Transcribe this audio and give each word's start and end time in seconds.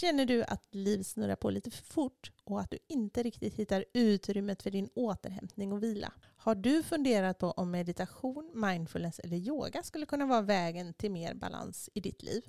Känner 0.00 0.26
du 0.26 0.42
att 0.42 0.74
livet 0.74 1.06
snurrar 1.06 1.36
på 1.36 1.50
lite 1.50 1.70
för 1.70 1.84
fort 1.84 2.32
och 2.44 2.60
att 2.60 2.70
du 2.70 2.78
inte 2.88 3.22
riktigt 3.22 3.54
hittar 3.54 3.84
utrymmet 3.92 4.62
för 4.62 4.70
din 4.70 4.88
återhämtning 4.94 5.72
och 5.72 5.82
vila? 5.82 6.12
Har 6.36 6.54
du 6.54 6.82
funderat 6.82 7.38
på 7.38 7.50
om 7.50 7.70
meditation, 7.70 8.50
mindfulness 8.54 9.18
eller 9.18 9.36
yoga 9.36 9.82
skulle 9.82 10.06
kunna 10.06 10.26
vara 10.26 10.42
vägen 10.42 10.94
till 10.94 11.10
mer 11.10 11.34
balans 11.34 11.90
i 11.94 12.00
ditt 12.00 12.22
liv? 12.22 12.42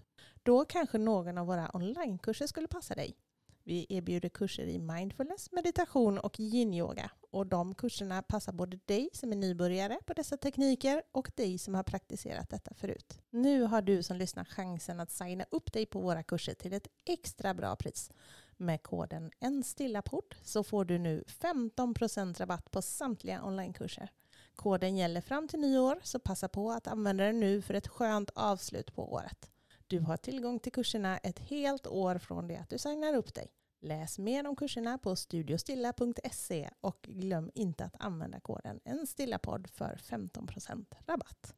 Då 0.44 0.66
kanske 0.66 0.98
någon 0.98 1.38
av 1.38 1.48
våra 1.48 1.72
onlinekurser 1.74 2.48
skulle 2.48 2.68
passa 2.68 2.96
dig. 2.96 3.18
Vi 3.64 3.86
erbjuder 3.90 4.30
kurser 4.30 4.66
i 4.66 4.80
mindfulness, 4.80 5.52
meditation 5.52 6.18
och 6.18 6.40
yin-yoga. 6.40 7.12
Och 7.32 7.48
de 7.48 7.76
kurserna 7.76 8.22
passar 8.22 8.54
både 8.54 8.80
dig 8.86 9.10
som 9.14 9.32
är 9.32 9.36
nybörjare 9.36 10.00
på 10.06 10.14
dessa 10.14 10.38
tekniker 10.38 11.04
och 11.12 11.32
dig 11.36 11.58
som 11.58 11.76
har 11.76 11.84
praktiserat 11.84 12.50
detta 12.50 12.74
förut. 12.74 13.20
Nu 13.30 13.62
har 13.62 13.82
du 13.82 14.04
som 14.04 14.18
lyssnar 14.18 14.46
chansen 14.46 15.00
att 15.00 15.12
signa 15.12 15.46
upp 15.52 15.74
dig 15.74 15.86
på 15.86 16.00
våra 16.00 16.24
kurser 16.24 16.54
till 16.54 16.74
ett 16.74 16.88
extra 17.06 17.54
bra 17.54 17.76
pris. 17.76 18.12
Med 18.58 18.84
koden 18.84 19.32
ENSTILLAPORT 19.40 20.36
så 20.44 20.64
får 20.64 20.86
du 20.86 20.98
nu 20.98 21.24
15% 21.28 22.40
rabatt 22.40 22.72
på 22.72 22.82
samtliga 22.82 23.44
onlinekurser. 23.44 24.12
Koden 24.56 24.98
gäller 24.98 25.22
fram 25.22 25.48
till 25.48 25.60
nyår 25.60 26.00
så 26.04 26.20
passa 26.20 26.48
på 26.48 26.72
att 26.72 26.88
använda 26.88 27.24
den 27.24 27.40
nu 27.40 27.62
för 27.62 27.74
ett 27.74 27.88
skönt 27.88 28.30
avslut 28.36 28.96
på 28.96 29.14
året. 29.14 29.52
Du 29.88 30.00
har 30.00 30.18
tillgång 30.18 30.60
till 30.60 30.72
kurserna 30.72 31.18
ett 31.18 31.40
helt 31.40 31.88
år 31.88 32.18
från 32.18 32.48
det 32.48 32.58
att 32.58 32.70
du 32.70 32.78
signar 32.78 33.14
upp 33.14 33.34
dig. 33.34 33.52
Läs 33.84 34.20
mer 34.20 34.48
om 34.48 34.56
kurserna 34.56 34.98
på 34.98 35.16
studiostilla.se 35.16 36.70
och 36.82 37.00
glöm 37.02 37.52
inte 37.56 37.86
att 37.86 37.96
använda 38.00 38.40
koden 38.40 38.80
en 38.84 39.08
stillapodd 39.08 39.68
för 39.70 40.00
15% 40.04 40.86
rabatt. 41.08 41.56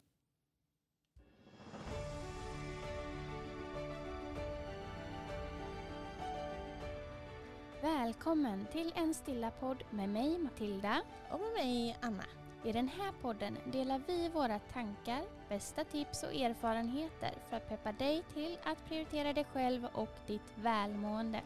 Välkommen 7.82 8.66
till 8.72 8.94
en 8.96 9.14
stilla 9.14 9.52
podd 9.52 9.84
med 9.90 10.10
mig 10.10 10.38
Matilda. 10.38 11.02
Och 11.32 11.40
med 11.40 11.54
mig 11.54 11.98
Anna. 12.02 12.26
I 12.66 12.72
den 12.72 12.88
här 12.88 13.12
podden 13.22 13.58
delar 13.72 14.02
vi 14.08 14.30
våra 14.30 14.60
tankar, 14.60 15.24
bästa 15.50 15.84
tips 15.84 16.24
och 16.24 16.34
erfarenheter 16.34 17.34
för 17.50 17.58
att 17.58 17.70
peppa 17.70 17.92
dig 17.92 18.24
till 18.34 18.58
att 18.64 18.86
prioritera 18.86 19.34
dig 19.34 19.44
själv 19.44 19.86
och 19.86 20.16
ditt 20.28 20.54
välmående. 20.56 21.42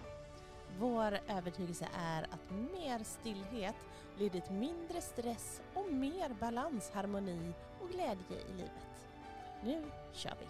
Vår 0.80 1.20
övertygelse 1.28 1.88
är 1.94 2.24
att 2.24 2.52
mer 2.52 3.04
stillhet 3.04 3.76
leder 4.18 4.40
till 4.40 4.56
mindre 4.56 5.02
stress 5.02 5.62
och 5.74 5.94
mer 5.94 6.30
balans, 6.40 6.92
harmoni 6.94 7.54
och 7.82 7.90
glädje 7.90 8.42
i 8.50 8.54
livet. 8.54 9.08
Nu 9.64 9.84
kör 10.14 10.34
vi! 10.40 10.48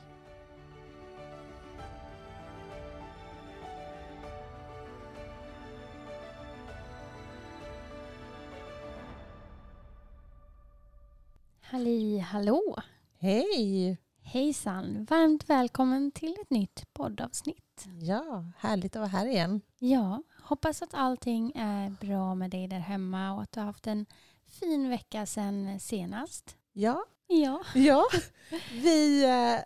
Halli 11.62 12.20
hallå! 12.20 12.76
Hej! 13.20 13.98
Hejsan! 14.30 15.06
Varmt 15.10 15.50
välkommen 15.50 16.12
till 16.12 16.36
ett 16.42 16.50
nytt 16.50 16.94
poddavsnitt. 16.94 17.88
Ja, 18.02 18.46
härligt 18.58 18.96
att 18.96 19.00
vara 19.00 19.08
här 19.08 19.26
igen. 19.26 19.62
Ja, 19.80 20.24
hoppas 20.44 20.82
att 20.82 20.94
allting 20.94 21.52
är 21.56 21.90
bra 21.90 22.36
med 22.36 22.52
dig 22.52 22.68
där 22.68 22.80
hemma 22.80 23.34
och 23.34 23.42
att 23.42 23.52
du 23.52 23.60
har 23.60 23.68
haft 23.68 23.88
en 23.88 24.06
fin 24.48 24.90
vecka 24.90 25.26
sedan 25.26 25.80
senast. 25.80 26.58
Ja, 26.74 27.06
Ja, 27.28 27.62
ja. 27.76 28.04
vi 28.72 29.26
eh, 29.26 29.60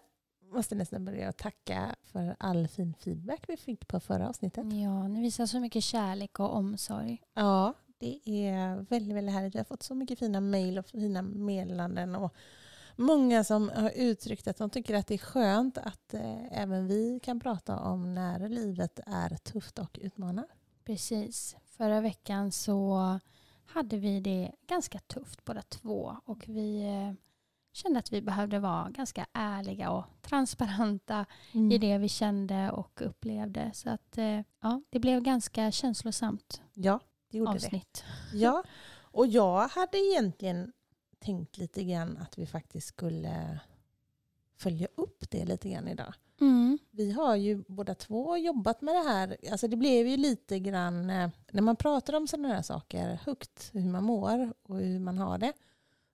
måste 0.53 0.75
nästan 0.75 1.05
börja 1.05 1.31
tacka 1.31 1.95
för 2.03 2.35
all 2.39 2.67
fin 2.67 2.93
feedback 2.93 3.43
vi 3.47 3.57
fick 3.57 3.87
på 3.87 3.99
förra 3.99 4.29
avsnittet. 4.29 4.65
ja 4.73 5.07
ni 5.07 5.21
visar 5.21 5.45
så 5.45 5.59
mycket 5.59 5.83
kärlek 5.83 6.39
och 6.39 6.55
omsorg. 6.55 7.21
Ja, 7.33 7.73
det 7.97 8.19
är 8.25 8.75
väldigt, 8.89 9.15
väldigt 9.15 9.35
härligt. 9.35 9.55
Vi 9.55 9.59
har 9.59 9.65
fått 9.65 9.83
så 9.83 9.95
mycket 9.95 10.19
fina 10.19 10.39
mejl 10.39 10.79
och 10.79 10.85
fina 10.85 11.21
meddelanden 11.21 12.15
och 12.15 12.35
många 12.95 13.43
som 13.43 13.69
har 13.69 13.91
uttryckt 13.95 14.47
att 14.47 14.57
de 14.57 14.69
tycker 14.69 14.95
att 14.95 15.07
det 15.07 15.13
är 15.13 15.17
skönt 15.17 15.77
att 15.77 16.13
eh, 16.13 16.61
även 16.61 16.87
vi 16.87 17.19
kan 17.23 17.39
prata 17.39 17.79
om 17.79 18.13
när 18.13 18.49
livet 18.49 18.99
är 19.05 19.29
tufft 19.37 19.79
och 19.79 19.99
utmanar. 20.01 20.45
Precis. 20.85 21.55
Förra 21.65 22.01
veckan 22.01 22.51
så 22.51 23.19
hade 23.65 23.97
vi 23.97 24.19
det 24.19 24.51
ganska 24.67 24.99
tufft 24.99 25.45
båda 25.45 25.61
två 25.61 26.15
och 26.25 26.43
vi 26.47 26.81
eh, 26.83 27.13
kände 27.73 27.99
att 27.99 28.11
vi 28.13 28.21
behövde 28.21 28.59
vara 28.59 28.89
ganska 28.89 29.25
ärliga 29.33 29.89
och 29.91 30.05
transparenta 30.21 31.25
i 31.71 31.77
det 31.77 31.97
vi 31.97 32.09
kände 32.09 32.71
och 32.71 33.01
upplevde. 33.01 33.71
Så 33.73 33.89
att 33.89 34.17
eh, 34.17 34.39
ja, 34.61 34.81
det 34.89 34.99
blev 34.99 35.21
ganska 35.21 35.71
känslosamt 35.71 36.61
Ja, 36.73 36.99
det 37.31 37.37
gjorde 37.37 37.51
avsnitt. 37.51 38.03
det. 38.31 38.37
Ja, 38.37 38.63
och 39.01 39.27
jag 39.27 39.67
hade 39.67 39.97
egentligen 39.97 40.73
tänkt 41.21 41.57
lite 41.57 41.83
grann 41.83 42.17
att 42.17 42.37
vi 42.37 42.45
faktiskt 42.45 42.87
skulle 42.87 43.59
följa 44.55 44.87
upp 44.95 45.31
det 45.31 45.45
lite 45.45 45.69
grann 45.69 45.87
idag. 45.87 46.13
Mm. 46.41 46.79
Vi 46.91 47.11
har 47.11 47.35
ju 47.35 47.63
båda 47.67 47.95
två 47.95 48.37
jobbat 48.37 48.81
med 48.81 48.95
det 48.95 49.09
här. 49.09 49.37
Alltså 49.51 49.67
det 49.67 49.77
blev 49.77 50.07
ju 50.07 50.17
lite 50.17 50.59
grann, 50.59 51.09
eh, 51.09 51.29
när 51.51 51.61
man 51.61 51.75
pratar 51.75 52.13
om 52.13 52.27
sådana 52.27 52.47
här 52.47 52.61
saker 52.61 53.19
högt, 53.25 53.69
hur 53.73 53.89
man 53.89 54.03
mår 54.03 54.53
och 54.63 54.77
hur 54.77 54.99
man 54.99 55.17
har 55.17 55.37
det, 55.37 55.53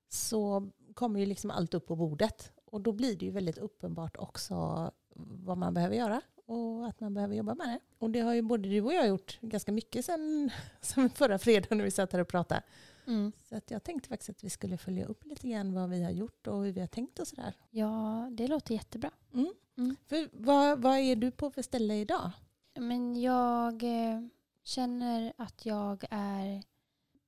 så 0.10 0.70
kommer 0.94 1.20
ju 1.20 1.26
liksom 1.26 1.52
allt 1.52 1.74
upp 1.74 1.88
på 1.88 1.96
bordet. 1.96 2.52
Och 2.66 2.82
då 2.82 2.92
blir 2.92 3.16
det 3.16 3.26
ju 3.26 3.32
väldigt 3.32 3.58
uppenbart 3.58 4.18
också 4.18 4.92
vad 5.16 5.58
man 5.58 5.74
behöver 5.74 5.96
göra 5.96 6.22
och 6.46 6.88
att 6.88 7.00
man 7.00 7.14
behöver 7.14 7.36
jobba 7.36 7.56
med 7.56 7.68
det. 7.68 7.80
Och 8.00 8.10
det 8.10 8.20
har 8.20 8.34
ju 8.34 8.42
både 8.42 8.70
du 8.70 8.82
och 8.82 8.94
jag 8.94 9.08
gjort 9.08 9.38
ganska 9.42 9.72
mycket 9.72 10.06
sen, 10.06 10.52
sen 10.82 11.10
förra 11.10 11.40
fredagen 11.40 11.78
när 11.78 11.86
vi 11.86 11.92
satt 11.92 12.14
här 12.14 12.20
och 12.20 12.28
pratade. 12.28 12.62
Mm. 13.08 13.32
Så 13.50 13.56
att 13.56 13.72
jag 13.72 13.84
tänkte 13.84 14.10
faktiskt 14.10 14.30
att 14.30 14.44
vi 14.44 14.50
skulle 14.50 14.78
följa 14.78 15.06
upp 15.06 15.26
lite 15.26 15.48
grann 15.48 15.74
vad 15.74 15.90
vi 15.90 16.04
har 16.04 16.12
gjort 16.12 16.48
och 16.48 16.64
hur 16.64 16.72
vi 16.72 16.80
har 16.80 16.88
tänkt 16.88 17.20
och 17.20 17.28
sådär. 17.28 17.54
Ja, 17.70 18.28
det 18.32 18.48
låter 18.48 18.74
jättebra. 18.74 19.12
Mm. 19.34 19.54
Mm. 19.78 19.96
För 20.08 20.30
vad, 20.34 20.82
vad 20.82 20.98
är 20.98 21.16
du 21.16 21.32
på 21.32 21.52
för 21.52 21.62
ställe 21.62 21.96
idag? 21.96 22.32
Men 22.76 23.22
jag 23.22 23.84
eh, 23.84 24.22
känner 24.64 25.34
att 25.38 25.66
jag 25.66 26.04
är 26.10 26.64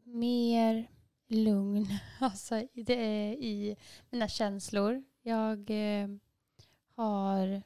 mer 0.03 0.88
lugn 1.28 1.88
alltså, 2.19 2.56
i, 2.57 3.75
mina 4.09 4.28
känslor. 4.28 5.03
Jag 5.22 5.69
eh, 5.69 6.07
har, 6.95 7.63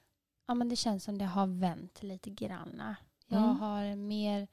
ja 0.48 0.54
men 0.54 0.70
det 0.70 0.76
känns 0.76 1.04
som 1.04 1.18
det 1.18 1.26
har 1.26 1.48
vänt 1.48 2.04
lite 2.04 2.30
grann. 2.30 2.96
Jag 3.28 3.44
Mm. 3.44 3.56
har 3.56 3.96
mer 3.96 4.48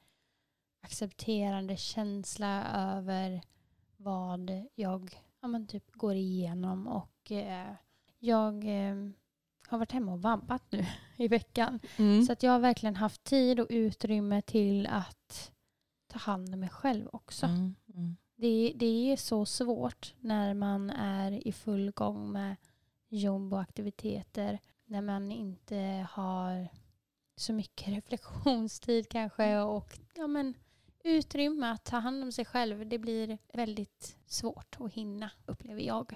accepterande 0.81 1.77
känsla 1.77 2.65
över 2.73 3.41
vad 3.97 4.51
jag 4.75 5.21
ja, 5.41 5.47
men 5.47 5.67
typ 5.67 5.91
går 5.91 6.15
igenom 6.15 6.87
och 6.87 7.31
eh, 7.31 7.73
jag 8.19 8.55
eh, 8.63 8.95
har 9.67 9.77
varit 9.77 9.91
hemma 9.91 10.13
och 10.13 10.21
vabbat 10.21 10.71
nu 10.71 10.85
i 11.17 11.27
veckan. 11.27 11.79
Mm. 11.97 12.23
Så 12.23 12.33
att 12.33 12.43
jag 12.43 12.51
har 12.51 12.59
verkligen 12.59 12.95
haft 12.95 13.23
tid 13.23 13.59
och 13.59 13.67
utrymme 13.69 14.41
till 14.41 14.87
att 14.87 15.51
ta 16.07 16.19
hand 16.19 16.53
om 16.53 16.59
mig 16.59 16.69
själv 16.69 17.09
också. 17.13 17.45
Mm. 17.45 17.75
Mm. 17.93 18.17
Det, 18.35 18.73
det 18.75 19.11
är 19.11 19.17
så 19.17 19.45
svårt 19.45 20.13
när 20.19 20.53
man 20.53 20.89
är 20.89 21.47
i 21.47 21.51
full 21.51 21.91
gång 21.91 22.31
med 22.31 22.55
jobb 23.09 23.53
och 23.53 23.61
aktiviteter. 23.61 24.59
När 24.85 25.01
man 25.01 25.31
inte 25.31 26.07
har 26.11 26.67
så 27.35 27.53
mycket 27.53 27.87
reflektionstid 27.95 29.09
kanske 29.09 29.59
och 29.59 29.99
ja, 30.15 30.27
men, 30.27 30.53
utrymme 31.03 31.71
att 31.71 31.83
ta 31.83 31.97
hand 31.97 32.23
om 32.23 32.31
sig 32.31 32.45
själv. 32.45 32.89
Det 32.89 32.97
blir 32.97 33.37
väldigt 33.53 34.17
svårt 34.25 34.77
att 34.79 34.93
hinna 34.93 35.31
upplever 35.45 35.81
jag. 35.81 36.15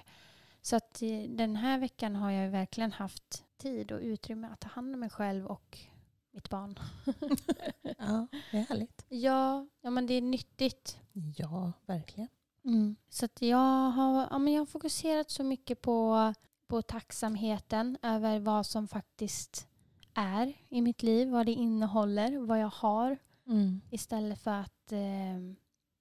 Så 0.62 0.76
att 0.76 1.02
eh, 1.02 1.22
den 1.28 1.56
här 1.56 1.78
veckan 1.78 2.16
har 2.16 2.30
jag 2.30 2.50
verkligen 2.50 2.92
haft 2.92 3.44
tid 3.56 3.92
och 3.92 4.00
utrymme 4.00 4.48
att 4.52 4.60
ta 4.60 4.68
hand 4.68 4.94
om 4.94 5.00
mig 5.00 5.10
själv 5.10 5.46
och 5.46 5.78
mitt 6.30 6.50
barn. 6.50 6.78
Ja, 7.98 8.26
det 8.50 8.58
är 8.58 8.64
härligt. 8.68 9.04
Ja, 9.08 9.66
ja 9.80 9.90
men 9.90 10.06
det 10.06 10.14
är 10.14 10.22
nyttigt. 10.22 11.00
Ja, 11.36 11.72
verkligen. 11.86 12.28
Så 13.08 13.24
att 13.24 13.42
jag, 13.42 13.90
har, 13.90 14.26
ja, 14.30 14.38
men 14.38 14.52
jag 14.52 14.60
har 14.60 14.66
fokuserat 14.66 15.30
så 15.30 15.44
mycket 15.44 15.82
på, 15.82 16.34
på 16.66 16.82
tacksamheten 16.82 17.98
över 18.02 18.38
vad 18.38 18.66
som 18.66 18.88
faktiskt 18.88 19.68
är 20.14 20.54
i 20.68 20.82
mitt 20.82 21.02
liv, 21.02 21.28
vad 21.28 21.46
det 21.46 21.52
innehåller, 21.52 22.38
vad 22.38 22.60
jag 22.60 22.72
har. 22.74 23.18
Mm. 23.46 23.80
Istället 23.90 24.38
för 24.38 24.50
att 24.50 24.92
eh, 24.92 24.98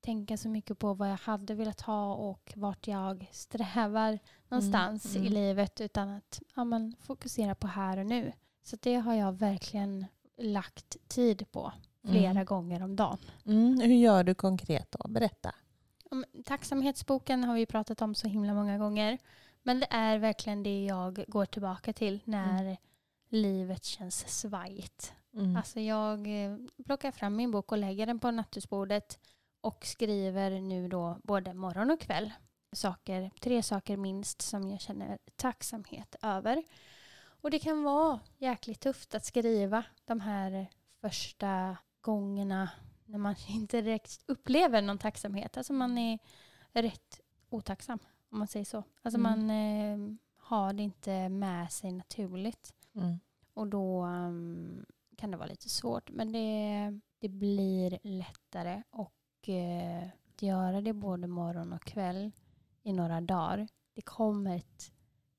tänka 0.02 0.38
så 0.38 0.50
mycket 0.50 0.80
på 0.80 0.94
vad 0.94 1.12
jag 1.12 1.18
hade 1.18 1.54
velat 1.54 1.82
ha 1.82 2.14
och 2.14 2.54
vart 2.56 2.88
jag 2.88 3.30
strävar 3.32 4.20
någonstans 4.50 5.16
mm. 5.16 5.28
i 5.28 5.30
livet. 5.30 5.82
Utan 5.82 6.10
att 6.10 6.42
ja, 6.56 6.64
men, 6.64 6.96
fokusera 7.00 7.56
på 7.56 7.68
här 7.68 7.98
och 7.98 8.06
nu. 8.06 8.32
Så 8.64 8.78
det 8.82 8.96
har 8.96 9.14
jag 9.14 9.32
verkligen 9.34 10.06
lagt 10.38 10.98
tid 11.08 11.52
på 11.52 11.72
flera 12.02 12.30
Mm. 12.30 12.46
gånger 12.46 12.84
om 12.84 12.96
dagen. 12.96 13.18
Mm. 13.46 13.80
Hur 13.80 13.96
gör 13.96 14.24
du 14.24 14.36
konkret 14.36 14.92
då? 14.92 15.08
Berätta. 15.08 15.56
Om- 16.12 16.26
Tacksamhetsboken 16.46 17.44
har 17.44 17.56
vi 17.56 17.66
pratat 17.66 18.02
om 18.02 18.16
så 18.16 18.28
himla 18.28 18.54
många 18.54 18.78
gånger. 18.78 19.18
Men 19.64 19.80
det 19.80 19.88
är 19.90 20.18
verkligen 20.18 20.64
det 20.64 20.86
jag 20.86 21.26
går 21.28 21.46
tillbaka 21.46 21.94
till 21.94 22.20
när 22.26 22.78
livet 23.30 23.84
känns 23.86 24.40
svajigt. 24.40 25.14
Mm. 25.36 25.56
Alltså 25.58 25.80
jag 25.80 26.44
eh, 26.46 26.58
plockar 26.86 27.12
fram 27.12 27.36
min 27.36 27.52
bok 27.52 27.72
och 27.72 27.78
lägger 27.78 28.06
den 28.06 28.20
på 28.20 28.32
nattduksbordet 28.32 29.20
och 29.62 29.86
skriver 29.86 30.60
nu 30.62 30.88
då 30.88 31.18
både 31.24 31.54
morgon 31.54 31.92
och 31.92 32.00
kväll 32.00 32.32
saker, 32.72 33.32
tre 33.42 33.64
saker 33.64 33.98
minst 33.98 34.42
som 34.42 34.70
jag 34.72 34.82
känner 34.82 35.18
tacksamhet 35.36 36.16
över. 36.22 36.64
Och 37.42 37.52
det 37.52 37.60
kan 37.60 37.84
vara 37.84 38.20
jäkligt 38.38 38.80
tufft 38.80 39.16
att 39.16 39.26
skriva 39.26 39.84
de 40.06 40.20
här 40.20 40.68
första 41.02 41.78
gångerna 42.02 42.70
när 43.06 43.18
man 43.20 43.36
inte 43.50 43.82
direkt 43.82 44.24
upplever 44.26 44.82
någon 44.82 44.98
tacksamhet. 44.98 45.58
Alltså 45.58 45.74
man 45.74 45.98
är 45.98 46.20
rätt 46.74 47.22
otacksam 47.50 48.00
om 48.30 48.40
man 48.40 48.48
säger 48.48 48.66
så. 48.66 48.84
Alltså 49.02 49.20
Mm. 49.20 49.22
man 49.22 49.50
eh, 49.50 50.16
har 50.38 50.74
det 50.74 50.84
inte 50.84 51.30
med 51.30 51.72
sig 51.72 51.92
naturligt. 51.92 52.74
Mm. 52.96 53.20
Och 53.54 53.68
då 53.68 54.06
um, 54.06 54.86
kan 55.16 55.32
det 55.32 55.38
vara 55.38 55.48
lite 55.48 55.70
svårt. 55.70 56.10
Men 56.12 56.32
det, 56.32 57.00
det 57.20 57.30
blir 57.30 58.00
lättare 58.04 58.84
och 58.90 59.50
eh, 59.50 60.08
att 60.36 60.42
göra 60.42 60.82
det 60.82 60.94
både 60.94 61.28
morgon 61.28 61.74
och 61.74 61.82
kväll 61.84 62.32
i 62.84 62.94
några 62.94 63.22
dagar. 63.22 63.68
Det 63.94 64.02
kommer 64.02 64.56
ett 64.56 64.92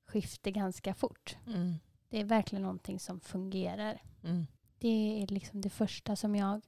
skifte 0.07 0.51
ganska 0.51 0.93
fort. 0.93 1.37
Mm. 1.47 1.73
Det 2.09 2.19
är 2.19 2.25
verkligen 2.25 2.61
någonting 2.61 2.99
som 2.99 3.19
fungerar. 3.19 4.01
Mm. 4.23 4.47
Det 4.79 5.23
är 5.23 5.27
liksom 5.27 5.61
det 5.61 5.69
första 5.69 6.15
som 6.15 6.35
jag 6.35 6.61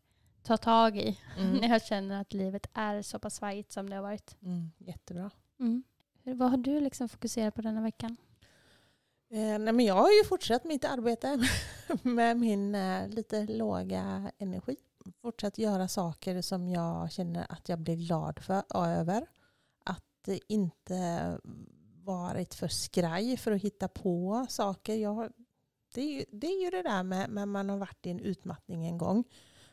tar 0.43 0.57
tag 0.57 0.97
i 0.97 1.19
Mm. 1.37 1.51
när 1.61 1.69
jag 1.69 1.85
känner 1.85 2.21
att 2.21 2.33
livet 2.33 2.67
är 2.73 3.01
så 3.01 3.19
pass 3.19 3.35
svajigt 3.35 3.71
som 3.71 3.89
det 3.89 3.95
har 3.95 4.03
varit. 4.03 4.37
Mm. 4.41 4.71
Jättebra. 4.77 5.31
Hur, 6.23 6.33
vad 6.33 6.49
har 6.49 6.57
du 6.57 6.79
liksom 6.79 7.09
fokuserat 7.09 7.55
på 7.55 7.61
denna 7.61 7.81
veckan? 7.81 8.17
Eh, 9.31 9.59
nej 9.59 9.73
men 9.73 9.85
jag 9.85 9.95
har 9.95 10.11
ju 10.11 10.23
fortsatt 10.23 10.63
mitt 10.63 10.85
arbete 10.85 11.47
med 12.03 12.37
min 12.37 12.75
eh, 12.75 13.09
lite 13.09 13.47
låga 13.47 14.31
energi. 14.37 14.75
Fortsatt 15.21 15.57
göra 15.57 15.87
saker 15.87 16.41
som 16.41 16.67
jag 16.67 17.11
känner 17.11 17.45
att 17.49 17.69
jag 17.69 17.79
blir 17.79 17.95
glad 17.95 18.39
för, 18.39 18.63
över. 18.75 19.27
Att 19.85 20.27
eh, 20.27 20.37
inte 20.47 21.37
varit 22.03 22.53
för 22.53 22.67
skraj 22.67 23.37
för 23.37 23.51
att 23.51 23.61
hitta 23.61 23.87
på 23.87 24.45
saker. 24.49 24.95
Jag, 24.95 25.31
det, 25.93 26.01
är 26.01 26.13
ju, 26.13 26.25
det 26.31 26.47
är 26.47 26.63
ju 26.63 26.69
det 26.69 26.83
där 26.83 27.03
med 27.03 27.29
när 27.29 27.45
man 27.45 27.69
har 27.69 27.77
varit 27.77 28.05
i 28.05 28.09
en 28.09 28.19
utmattning 28.19 28.85
en 28.87 28.97
gång. 28.97 29.23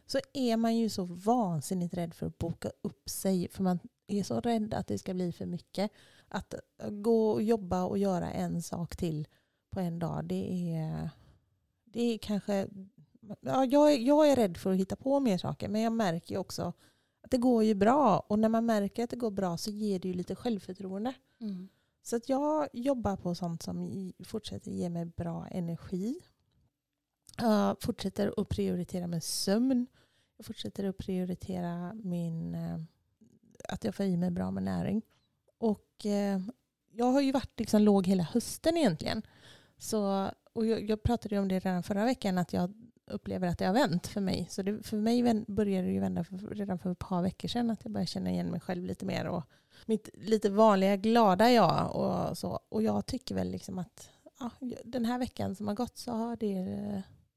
Så 0.06 0.18
är 0.32 0.56
man 0.56 0.76
ju 0.76 0.88
så 0.88 1.04
vansinnigt 1.04 1.94
rädd 1.94 2.14
för 2.14 2.26
att 2.26 2.38
boka 2.38 2.70
upp 2.82 3.10
sig. 3.10 3.48
För 3.48 3.62
man 3.62 3.78
är 4.06 4.22
så 4.22 4.40
rädd 4.40 4.74
att 4.74 4.86
det 4.86 4.98
ska 4.98 5.14
bli 5.14 5.32
för 5.32 5.46
mycket. 5.46 5.90
Att 6.28 6.54
gå 6.90 7.30
och 7.30 7.42
jobba 7.42 7.84
och 7.84 7.98
göra 7.98 8.30
en 8.30 8.62
sak 8.62 8.96
till 8.96 9.28
på 9.76 9.80
en 9.80 9.98
dag. 9.98 10.24
Det 10.24 10.72
är, 10.74 11.10
det 11.84 12.02
är 12.14 12.18
kanske... 12.18 12.68
Ja, 13.40 13.64
jag, 13.64 13.92
är, 13.92 13.98
jag 13.98 14.30
är 14.30 14.36
rädd 14.36 14.56
för 14.56 14.72
att 14.72 14.78
hitta 14.78 14.96
på 14.96 15.20
mer 15.20 15.38
saker 15.38 15.68
men 15.68 15.80
jag 15.80 15.92
märker 15.92 16.34
ju 16.34 16.38
också 16.38 16.72
att 17.22 17.30
det 17.30 17.38
går 17.38 17.64
ju 17.64 17.74
bra. 17.74 18.18
Och 18.18 18.38
när 18.38 18.48
man 18.48 18.66
märker 18.66 19.04
att 19.04 19.10
det 19.10 19.16
går 19.16 19.30
bra 19.30 19.56
så 19.56 19.70
ger 19.70 19.98
det 19.98 20.08
ju 20.08 20.14
lite 20.14 20.34
självförtroende. 20.34 21.14
Så 22.02 22.16
att 22.16 22.28
jag 22.28 22.68
jobbar 22.72 23.16
på 23.16 23.34
sånt 23.34 23.62
som 23.62 24.12
fortsätter 24.24 24.70
ge 24.70 24.88
mig 24.88 25.04
bra 25.04 25.46
energi. 25.50 26.20
Jag 27.38 27.76
fortsätter 27.80 28.40
att 28.40 28.48
prioritera 28.48 29.06
min 29.06 29.20
sömn. 29.20 29.86
Jag 30.36 30.46
fortsätter 30.46 30.84
att 30.84 30.98
prioritera 30.98 31.94
min, 31.94 32.54
eh, 32.54 32.78
att 33.68 33.84
jag 33.84 33.94
får 33.94 34.06
i 34.06 34.16
mig 34.16 34.30
bra 34.30 34.50
med 34.50 34.62
näring. 34.62 35.02
Och 35.58 36.06
eh, 36.06 36.40
jag 36.92 37.06
har 37.06 37.20
ju 37.20 37.32
varit 37.32 37.60
liksom 37.60 37.82
låg 37.82 38.06
hela 38.06 38.22
hösten 38.22 38.76
egentligen. 38.76 39.22
Så, 39.78 40.30
och 40.52 40.66
jag, 40.66 40.90
jag 40.90 41.02
pratade 41.02 41.38
om 41.38 41.48
det 41.48 41.58
redan 41.58 41.82
förra 41.82 42.04
veckan 42.04 42.38
att 42.38 42.52
jag 42.52 42.74
upplever 43.06 43.48
att 43.48 43.58
det 43.58 43.66
har 43.66 43.74
vänt 43.74 44.06
för 44.06 44.20
mig. 44.20 44.46
Så 44.50 44.62
det, 44.62 44.86
för 44.86 44.96
mig 44.96 45.44
började 45.46 45.86
det 45.86 45.92
ju 45.92 46.00
vända 46.00 46.24
för, 46.24 46.36
redan 46.36 46.78
för 46.78 46.90
ett 46.90 46.98
par 46.98 47.22
veckor 47.22 47.48
sedan 47.48 47.70
att 47.70 47.84
jag 47.84 47.92
började 47.92 48.06
känna 48.06 48.30
igen 48.30 48.50
mig 48.50 48.60
själv 48.60 48.84
lite 48.84 49.06
mer. 49.06 49.26
Och 49.26 49.42
mitt 49.86 50.08
lite 50.14 50.50
vanliga 50.50 50.96
glada 50.96 51.50
jag 51.50 51.96
och 51.96 52.38
så. 52.38 52.60
Och 52.68 52.82
jag 52.82 53.06
tycker 53.06 53.34
väl 53.34 53.50
liksom 53.50 53.78
att 53.78 54.10
ja, 54.38 54.50
den 54.84 55.04
här 55.04 55.18
veckan 55.18 55.54
som 55.54 55.68
har 55.68 55.74
gått 55.74 55.98
så 55.98 56.12
har 56.12 56.36
det, 56.36 56.54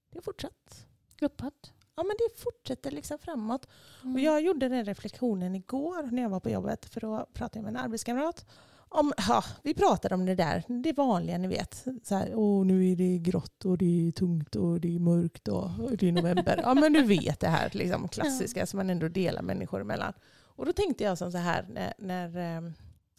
det 0.10 0.18
har 0.18 0.22
fortsatt. 0.22 0.86
Uppåt? 1.22 1.74
Ja 1.96 2.04
men 2.04 2.16
det 2.20 2.42
fortsätter 2.42 2.92
liksom 2.92 3.20
framåt. 3.20 3.68
Mm. 4.04 4.16
Och 4.16 4.22
jag 4.22 4.42
gjorde 4.42 4.70
den 4.70 4.86
reflektionen 4.86 5.56
igår 5.56 6.04
när 6.12 6.22
jag 6.22 6.30
var 6.30 6.40
på 6.40 6.50
jobbet 6.50 6.86
för 6.86 7.02
då 7.02 7.28
pratade 7.34 7.60
jag 7.60 7.64
med 7.64 7.80
en 7.80 7.86
arbetskamrat. 7.86 8.46
Om, 8.92 9.14
ja, 9.18 9.44
vi 9.64 9.74
pratade 9.74 10.16
om 10.16 10.26
det 10.26 10.36
där, 10.36 10.64
det 10.84 10.94
vanliga 10.94 11.38
ni 11.38 11.48
vet. 11.48 11.86
Så 12.04 12.16
här, 12.16 12.32
Åh, 12.36 12.66
nu 12.66 12.92
är 12.92 12.96
det 12.96 13.18
grått 13.18 13.66
och 13.66 13.78
det 13.78 14.08
är 14.08 14.12
tungt 14.12 14.56
och 14.56 14.82
det 14.82 14.96
är 14.96 15.00
mörkt 15.00 15.48
och 15.48 15.70
det 15.98 16.08
är 16.08 16.12
november. 16.12 16.60
Ja 16.64 16.74
men 16.74 16.94
du 16.94 17.02
vet 17.04 17.40
det 17.40 17.48
här 17.48 17.70
liksom, 17.74 18.08
klassiska 18.08 18.66
som 18.66 18.78
man 18.78 18.90
ändå 18.90 19.08
delar 19.08 19.42
människor 19.42 19.82
emellan. 19.82 20.14
Och 20.32 20.66
då 20.66 20.74
tänkte 20.74 21.04
jag 21.04 21.18
som 21.18 21.32
så 21.32 21.38
här 21.38 21.68
när, 21.70 21.94
när, 21.98 22.28
eh, 22.28 22.72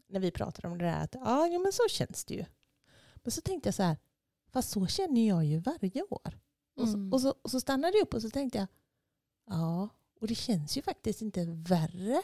när 0.09 0.21
vi 0.21 0.31
pratade 0.31 0.69
om 0.69 0.79
det 0.79 0.85
där 0.85 1.05
att 1.05 1.15
ja, 1.15 1.47
ja 1.47 1.59
men 1.59 1.73
så 1.73 1.83
känns 1.91 2.25
det 2.25 2.35
ju. 2.35 2.45
Men 3.15 3.31
så 3.31 3.41
tänkte 3.41 3.67
jag 3.69 3.75
så 3.75 3.83
här, 3.83 3.97
fast 4.53 4.71
så 4.71 4.87
känner 4.87 5.29
jag 5.29 5.45
ju 5.45 5.59
varje 5.59 6.03
år. 6.03 6.39
Och, 6.77 6.89
så, 6.89 6.95
Mm. 6.95 7.13
och, 7.13 7.21
så, 7.21 7.35
och 7.43 7.51
så 7.51 7.61
stannade 7.61 7.97
jag 7.97 8.03
upp 8.03 8.15
och 8.15 8.23
så 8.23 8.31
tänkte 8.31 8.59
jag, 8.59 8.67
ja, 9.51 9.89
och 10.21 10.27
det 10.27 10.35
känns 10.35 10.79
ju 10.79 10.83
faktiskt 10.83 11.23
inte 11.23 11.45
värre 11.49 12.23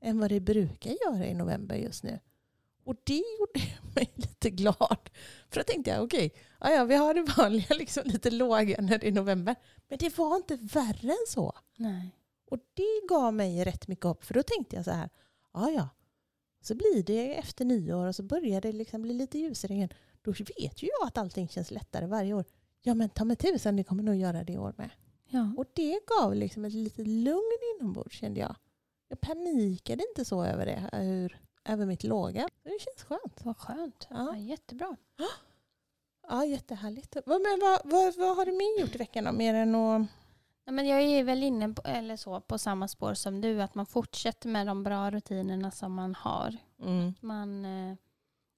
än 0.00 0.18
vad 0.18 0.30
det 0.30 0.40
brukar 0.40 0.90
göra 0.90 1.26
i 1.26 1.34
november 1.34 1.76
just 1.76 2.02
nu. 2.02 2.18
Och 2.84 2.96
det 3.04 3.22
gjorde 3.38 3.60
mig 3.94 4.12
lite 4.14 4.50
glad. 4.50 5.10
För 5.50 5.60
då 5.60 5.62
tänkte 5.62 5.90
jag, 5.90 6.04
okej, 6.04 6.34
ja, 6.60 6.84
vi 6.84 6.94
har 6.94 7.14
det 7.14 7.22
vanliga 7.22 7.74
liksom 7.78 8.02
lite 8.06 8.30
låga 8.30 8.80
när 8.80 8.98
det 8.98 9.08
är 9.08 9.12
november. 9.12 9.56
Men 9.88 9.98
det 9.98 10.18
var 10.18 10.36
inte 10.36 10.56
värre 10.56 11.08
än 11.08 11.26
så. 11.28 11.52
Nej. 11.76 12.16
Och 12.50 12.58
det 12.74 13.08
gav 13.08 13.34
mig 13.34 13.64
rätt 13.64 13.88
mycket 13.88 14.04
hopp. 14.04 14.24
För 14.24 14.34
då 14.34 14.42
tänkte 14.42 14.76
jag 14.76 14.84
så 14.84 14.90
här, 14.90 15.10
ja 15.52 15.70
ja, 15.70 15.88
så 16.60 16.74
blir 16.74 17.02
det 17.02 17.34
efter 17.34 17.64
nyår 17.64 18.06
och 18.06 18.14
så 18.14 18.22
börjar 18.22 18.60
det 18.60 18.72
liksom 18.72 19.02
bli 19.02 19.14
lite 19.14 19.38
ljusare 19.38 19.74
igen. 19.74 19.88
Då 20.22 20.30
vet 20.30 20.82
ju 20.82 20.88
jag 21.00 21.06
att 21.08 21.18
allting 21.18 21.48
känns 21.48 21.70
lättare 21.70 22.06
varje 22.06 22.34
år. 22.34 22.44
Ja 22.82 22.94
men 22.94 23.08
ta 23.08 23.24
mig 23.24 23.36
tusan, 23.36 23.76
det 23.76 23.84
kommer 23.84 24.02
nog 24.02 24.16
göra 24.16 24.44
det 24.44 24.52
i 24.52 24.58
år 24.58 24.74
med. 24.76 24.90
Ja. 25.28 25.52
Och 25.56 25.66
det 25.74 26.00
gav 26.06 26.34
liksom 26.34 26.64
ett 26.64 26.72
litet 26.72 27.06
lugn 27.06 27.58
inombords 27.74 28.16
kände 28.16 28.40
jag. 28.40 28.56
Jag 29.08 29.20
panikade 29.20 30.04
inte 30.08 30.24
så 30.24 30.44
över 30.44 30.66
det, 30.66 30.88
över, 30.92 31.40
över 31.64 31.86
mitt 31.86 32.04
låga. 32.04 32.48
Det 32.62 32.80
känns 32.80 33.04
skönt. 33.04 33.44
Vad 33.44 33.56
skönt. 33.56 34.06
Ja. 34.10 34.16
Ja. 34.16 34.36
jättebra. 34.36 34.96
Ja, 36.28 36.44
jättehärligt. 36.44 37.16
Vad, 37.26 37.40
men 37.40 37.60
vad, 37.60 37.80
vad, 37.84 38.16
vad 38.16 38.36
har 38.36 38.46
du 38.46 38.52
mer 38.52 38.80
gjort 38.80 38.94
i 38.94 38.98
veckan 38.98 39.24
då? 39.24 39.32
Mer 39.32 39.54
än 39.54 39.74
att... 39.74 40.06
Ja, 40.64 40.72
men 40.72 40.86
jag 40.86 41.02
är 41.02 41.24
väl 41.24 41.42
inne 41.42 41.68
på, 41.68 41.82
eller 41.84 42.16
så, 42.16 42.40
på 42.40 42.58
samma 42.58 42.88
spår 42.88 43.14
som 43.14 43.40
du, 43.40 43.62
att 43.62 43.74
man 43.74 43.86
fortsätter 43.86 44.48
med 44.48 44.66
de 44.66 44.82
bra 44.82 45.10
rutinerna 45.10 45.70
som 45.70 45.94
man 45.94 46.14
har. 46.14 46.56
Mm. 46.82 47.14
Man, 47.20 47.64
eh, 47.64 47.96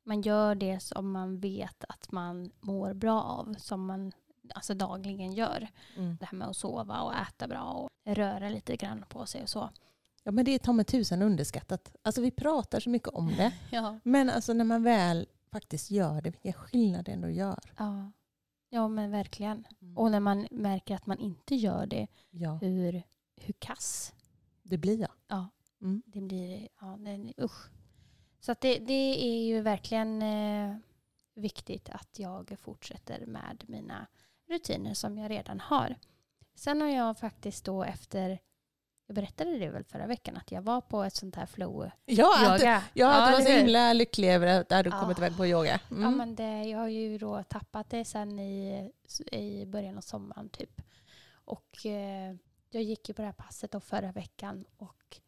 man 0.05 0.21
gör 0.21 0.55
det 0.55 0.81
som 0.81 1.13
man 1.13 1.41
vet 1.41 1.85
att 1.89 2.13
man 2.13 2.53
mår 2.61 2.93
bra 2.95 3.23
av, 3.23 3.55
som 3.59 3.87
man 3.87 4.13
alltså 4.55 4.75
dagligen 4.75 5.33
gör. 5.33 5.69
Mm. 5.97 6.17
Det 6.21 6.27
här 6.27 6.39
med 6.39 6.49
att 6.49 6.57
sova 6.57 7.01
och 7.01 7.15
äta 7.15 7.49
bra 7.49 7.63
och 7.63 7.91
röra 8.05 8.49
lite 8.49 8.77
grann 8.77 9.05
på 9.09 9.27
sig 9.27 9.43
och 9.43 9.49
så. 9.49 9.71
Ja, 10.27 10.33
men 10.33 10.45
det 10.45 10.51
är 10.51 10.59
ta 10.59 10.73
mig 10.73 10.85
tusan 10.85 11.23
underskattat. 11.23 11.97
Alltså 12.03 12.21
vi 12.21 12.31
pratar 12.31 12.81
så 12.81 12.91
mycket 12.91 13.09
om 13.09 13.29
det. 13.37 13.53
Ja. 13.71 13.99
Men 14.05 14.31
alltså 14.31 14.53
när 14.53 14.65
man 14.65 14.83
väl 14.83 15.27
faktiskt 15.53 15.91
gör 15.91 16.23
det, 16.23 16.31
vilken 16.31 16.53
skillnad 16.53 17.05
det 17.05 17.13
ändå 17.13 17.29
gör. 17.31 17.61
Ja, 17.79 18.13
ja 18.69 18.89
men 18.89 19.11
verkligen. 19.11 19.67
Mm. 19.83 19.97
Och 19.99 20.11
när 20.11 20.21
man 20.21 20.49
märker 20.51 20.95
att 20.95 21.07
man 21.07 21.19
inte 21.19 21.55
gör 21.55 21.87
det, 21.87 22.07
Ja, 22.31 22.59
hur, 22.63 23.03
hur 23.37 23.55
kass 23.59 24.15
det 24.63 24.79
blir 24.79 25.01
jag. 25.01 25.13
Ja. 25.29 25.49
Mm. 25.81 26.03
det 26.07 26.21
blir. 26.21 26.69
Ja, 26.81 26.99
det, 27.01 27.45
usch. 27.45 27.71
Så 28.41 28.53
att 28.53 28.61
det, 28.61 28.79
det 28.79 29.25
är 29.25 29.45
ju 29.45 29.61
verkligen 29.61 30.23
eh, 30.23 30.77
viktigt 31.35 31.89
att 31.89 32.19
jag 32.19 32.57
fortsätter 32.59 33.27
med 33.27 33.65
mina 33.67 34.07
rutiner 34.49 34.95
som 34.95 35.19
jag 35.19 35.31
redan 35.31 35.61
har. 35.61 35.97
Sen 36.55 36.81
har 36.81 36.89
jag 36.89 37.19
faktiskt 37.19 37.65
då 37.65 37.85
efter, 37.85 38.39
jag 39.07 39.15
berättade 39.15 39.59
det 39.59 39.69
väl 39.71 39.85
förra 39.85 40.07
veckan, 40.07 40.37
att 40.37 40.53
jag 40.53 40.63
var 40.63 40.81
på 40.81 41.03
ett 41.05 41.15
sånt 41.17 41.37
här 41.37 41.47
flow 41.47 41.91
Ja, 42.05 42.47
att, 42.55 42.61
yoga. 42.61 42.83
ja, 42.95 43.13
att 43.15 43.29
du 43.29 43.33
var 43.33 43.51
så 43.51 43.57
himla 43.59 43.93
lycklig 43.93 44.31
över 44.35 44.47
att 44.47 44.69
du 44.69 44.75
hade 44.75 44.89
Ja. 44.91 45.01
kommit 45.01 45.19
iväg 45.19 45.37
på 45.37 45.47
yoga. 45.47 45.81
Mm. 45.91 46.03
Ja, 46.03 46.11
men 46.11 46.35
det, 46.35 46.65
jag 46.65 46.79
har 46.79 46.89
ju 46.89 47.19
då 47.19 47.43
tappat 47.43 47.91
det 47.91 48.05
sen 48.05 48.39
i, 48.39 48.91
i 49.33 49.67
början 49.67 49.97
av 49.97 50.01
sommaren 50.01 50.49
typ. 50.49 50.81
Och 51.45 51.87
eh, 51.87 52.35
jag 52.71 52.83
gick 52.83 53.09
ju 53.09 53.15
på 53.15 53.23
det 53.23 53.27
här 53.27 53.33
passet 53.33 53.71
då 53.73 53.81
förra 53.81 54.13
veckan 54.13 54.65
och 54.77 55.21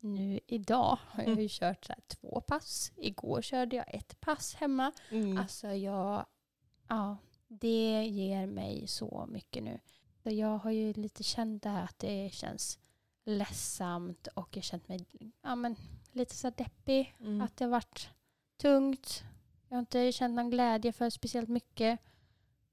nu 0.00 0.40
idag 0.46 0.98
har 1.08 1.22
jag 1.22 1.42
ju 1.42 1.48
kört 1.50 1.84
så 1.84 1.92
två 2.06 2.40
pass. 2.40 2.92
Igår 2.96 3.42
körde 3.42 3.76
jag 3.76 3.94
ett 3.94 4.20
pass 4.20 4.54
hemma. 4.54 4.92
Mm. 5.10 5.38
Alltså 5.38 5.68
jag, 5.68 6.26
ja, 6.88 7.16
det 7.48 8.04
ger 8.04 8.46
mig 8.46 8.86
så 8.86 9.26
mycket 9.28 9.62
nu. 9.62 9.80
Så 10.22 10.30
jag 10.30 10.58
har 10.58 10.70
ju 10.70 10.92
lite 10.92 11.22
känt 11.22 11.62
det 11.62 11.68
här 11.68 11.84
att 11.84 11.98
det 11.98 12.30
känns 12.32 12.78
ledsamt 13.28 14.26
och 14.26 14.56
jag 14.56 14.64
känt 14.64 14.88
mig 14.88 15.06
ja, 15.42 15.54
men, 15.54 15.76
lite 16.12 16.34
så 16.34 16.50
deppig. 16.50 17.16
Mm. 17.20 17.40
Att 17.40 17.56
det 17.56 17.64
har 17.64 17.70
varit 17.70 18.10
tungt. 18.60 19.22
Jag 19.68 19.76
har 19.76 19.80
inte 19.80 20.12
känt 20.12 20.34
någon 20.34 20.50
glädje 20.50 20.92
för 20.92 21.10
speciellt 21.10 21.48
mycket. 21.48 22.00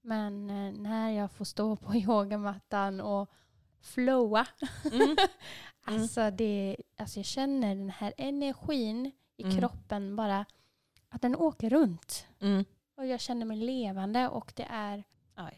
Men 0.01 0.49
eh, 0.49 0.71
när 0.81 1.09
jag 1.09 1.31
får 1.31 1.45
stå 1.45 1.75
på 1.75 1.95
yogamattan 1.95 3.01
och 3.01 3.29
flowa. 3.81 4.47
Mm. 4.91 5.17
Alltså, 5.87 6.31
det, 6.31 6.77
alltså 6.97 7.19
jag 7.19 7.25
känner 7.25 7.75
den 7.75 7.89
här 7.89 8.13
energin 8.17 9.11
i 9.37 9.43
Mm. 9.43 9.57
kroppen 9.57 10.15
bara. 10.15 10.45
Att 11.09 11.21
den 11.21 11.35
åker 11.35 11.69
runt. 11.69 12.27
Mm. 12.39 12.65
Och 12.95 13.05
jag 13.05 13.19
känner 13.19 13.45
mig 13.45 13.57
levande 13.57 14.29
och 14.29 14.53
det 14.55 14.67
är, 14.69 15.03
ja. 15.35 15.49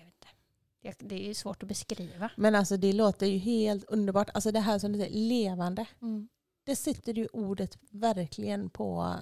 Det, 0.82 1.16
är 1.16 1.28
ju 1.28 1.34
svårt 1.34 1.64
att 1.64 1.70
beskriva. 1.70 2.32
Men 2.38 2.56
alltså 2.56 2.78
det 2.78 2.94
låter 2.94 3.26
ju 3.26 3.38
helt 3.38 3.84
underbart. 3.84 4.30
Alltså 4.34 4.52
det 4.52 4.60
här 4.60 4.80
som 4.80 4.92
du 4.92 5.00
säger, 5.00 5.16
levande. 5.16 5.86
Mm. 6.02 6.28
Det 6.66 6.76
sitter 6.76 7.14
ju 7.14 7.28
ordet 7.28 7.78
verkligen 7.92 8.70
på 8.70 9.16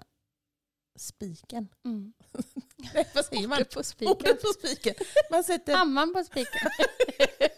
spiken. 0.95 1.67
Mm. 1.85 2.13
Nej, 2.93 3.07
vad 3.15 3.25
säger 3.25 3.47
man? 3.47 3.57
Ordet 3.57 3.73
på 3.73 3.83
spiken. 3.83 4.15
Ordet 4.15 4.41
på 4.41 4.47
spiken. 4.47 4.95
Man, 5.31 5.43
sätter, 5.43 5.75
Hammaren 5.75 6.13
på 6.13 6.23
spiken. 6.23 6.69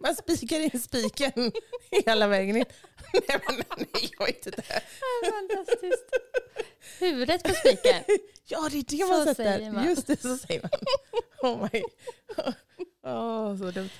man 0.00 0.16
spikar 0.16 0.60
in 0.60 0.80
spiken 0.80 1.52
hela 1.90 2.26
vägen 2.26 2.56
in. 2.56 2.64
Nej, 3.28 3.40
men, 3.48 3.64
nej 3.78 4.10
jag 4.18 4.26
vet 4.26 4.46
inte. 4.46 4.62
Fantastiskt. 5.32 6.10
Huvudet 7.00 7.42
på 7.42 7.54
spiken. 7.54 8.02
Ja, 8.48 8.68
det 8.70 8.78
är 8.78 8.82
det 8.82 8.96
Så 8.96 9.06
man 9.06 9.24
sätter. 9.24 9.34
säger 9.58 9.70
man. 9.70 9.84
Just 9.84 10.06
det, 10.06 10.22
så 10.22 10.36
säger 10.36 10.62
man. 10.62 10.70
Oh 11.52 11.68
my. 11.72 11.82
Åh, 13.06 13.56
så 13.56 13.70
dumt. 13.70 13.90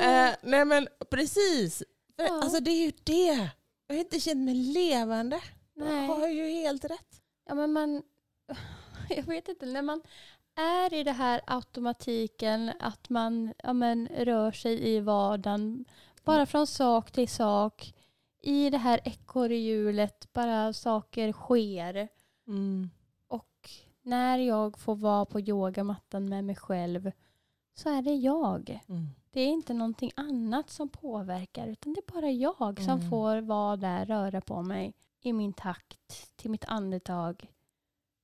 Eh, 0.00 0.30
nej 0.42 0.64
men 0.64 0.88
precis. 1.10 1.82
Ja. 2.16 2.40
Alltså 2.42 2.60
det 2.60 2.70
är 2.70 2.84
ju 2.84 2.92
det. 3.04 3.50
Jag 3.86 3.94
har 3.96 4.00
inte 4.00 4.20
känt 4.20 4.44
mig 4.44 4.54
levande. 4.54 5.40
Jag 5.74 5.86
Nej. 5.86 6.06
har 6.06 6.28
ju 6.28 6.44
helt 6.50 6.84
rätt. 6.84 7.22
Ja, 7.48 7.54
men 7.54 7.72
man, 7.72 8.02
jag 9.08 9.22
vet 9.22 9.48
inte, 9.48 9.66
när 9.66 9.82
man 9.82 10.02
är 10.56 10.94
i 10.94 11.02
det 11.04 11.12
här 11.12 11.40
automatiken, 11.46 12.72
att 12.80 13.08
man 13.08 13.54
ja, 13.62 13.72
men, 13.72 14.08
rör 14.08 14.52
sig 14.52 14.88
i 14.88 15.00
vardagen, 15.00 15.84
bara 16.24 16.46
från 16.46 16.66
sak 16.66 17.10
till 17.10 17.28
sak, 17.28 17.94
i 18.46 18.70
det 18.70 18.78
här 18.78 19.00
ekorrhjulet, 19.04 20.32
bara 20.32 20.72
saker 20.72 21.32
sker. 21.32 22.08
Mm. 22.46 22.90
Och 23.28 23.70
när 24.02 24.38
jag 24.38 24.78
får 24.78 24.96
vara 24.96 25.24
på 25.24 25.40
yogamattan 25.40 26.28
med 26.28 26.44
mig 26.44 26.56
själv 26.56 27.12
så 27.74 27.88
är 27.88 28.02
det 28.02 28.14
jag. 28.14 28.80
Mm. 28.88 29.06
Det 29.30 29.40
är 29.40 29.48
inte 29.48 29.74
någonting 29.74 30.12
annat 30.16 30.70
som 30.70 30.88
påverkar 30.88 31.66
utan 31.66 31.92
det 31.92 32.00
är 32.00 32.12
bara 32.12 32.30
jag 32.30 32.80
som 32.82 32.98
Mm. 32.98 33.10
får 33.10 33.36
vara 33.40 33.76
där, 33.76 34.06
röra 34.06 34.40
på 34.40 34.62
mig 34.62 34.94
i 35.20 35.32
min 35.32 35.52
takt, 35.52 36.36
till 36.36 36.50
mitt 36.50 36.64
andetag. 36.64 37.50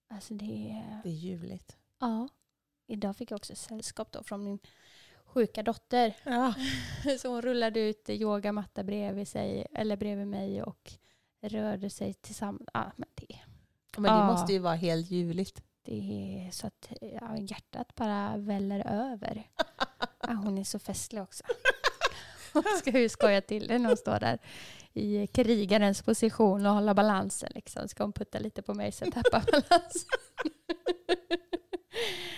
Alltså 0.09 0.35
det 0.35 0.71
är... 0.71 1.00
Det 1.02 1.09
är 1.09 1.14
ljuvligt. 1.14 1.76
Ja. 1.99 2.29
Idag 2.87 3.17
fick 3.17 3.31
jag 3.31 3.37
också 3.37 3.55
sällskap 3.57 4.12
då 4.12 4.23
från 4.23 4.45
min 4.45 4.59
sjuka 5.33 5.62
dotter. 5.62 6.17
Ja. 6.25 6.55
Så 7.19 7.29
hon 7.29 7.43
rullade 7.43 7.81
ut 7.81 8.09
yogamatta 8.11 8.83
bredvid 8.85 9.29
sig, 9.29 9.67
eller 9.75 9.97
bredvid 9.97 10.27
mig 10.27 10.62
och 10.62 10.93
rörde 11.43 11.91
sig 11.91 12.15
tillsammans. 12.15 12.69
Ja, 12.75 12.93
men 12.97 13.09
det, 13.15 13.39
Men 13.97 14.03
det 14.03 14.09
Ja. 14.19 14.27
måste 14.27 14.53
ju 14.53 14.59
vara 14.59 14.75
helt 14.75 15.11
ljuvligt. 15.11 15.62
det 15.85 15.93
är 16.47 16.51
så 16.51 16.67
att 16.67 16.89
ja, 17.01 17.37
hjärtat 17.39 17.95
bara 17.95 18.37
väller 18.37 18.87
över. 19.12 19.43
Ja, 20.27 20.33
hon 20.33 20.59
är 20.59 20.65
så 20.65 20.79
festlig 20.79 21.23
också. 21.23 21.45
Hon 22.53 22.62
ska 22.79 22.99
ju 23.01 23.09
skoja 23.09 23.41
till 23.41 23.67
det 23.69 23.79
när 23.79 23.89
hon 23.89 23.97
står 23.97 24.21
där 24.21 24.39
i 24.93 25.27
krigarens 25.27 26.03
position 26.03 26.67
och 26.67 26.73
hålla 26.75 26.95
balansen. 26.95 27.53
Liksom. 27.55 27.89
Ska 27.89 28.05
hon 28.05 28.12
putta 28.12 28.39
lite 28.39 28.62
på 28.62 28.75
mig 28.75 28.93
så 28.93 29.05
jag 29.05 29.12
tappar 29.15 29.41
balansen. 29.53 30.09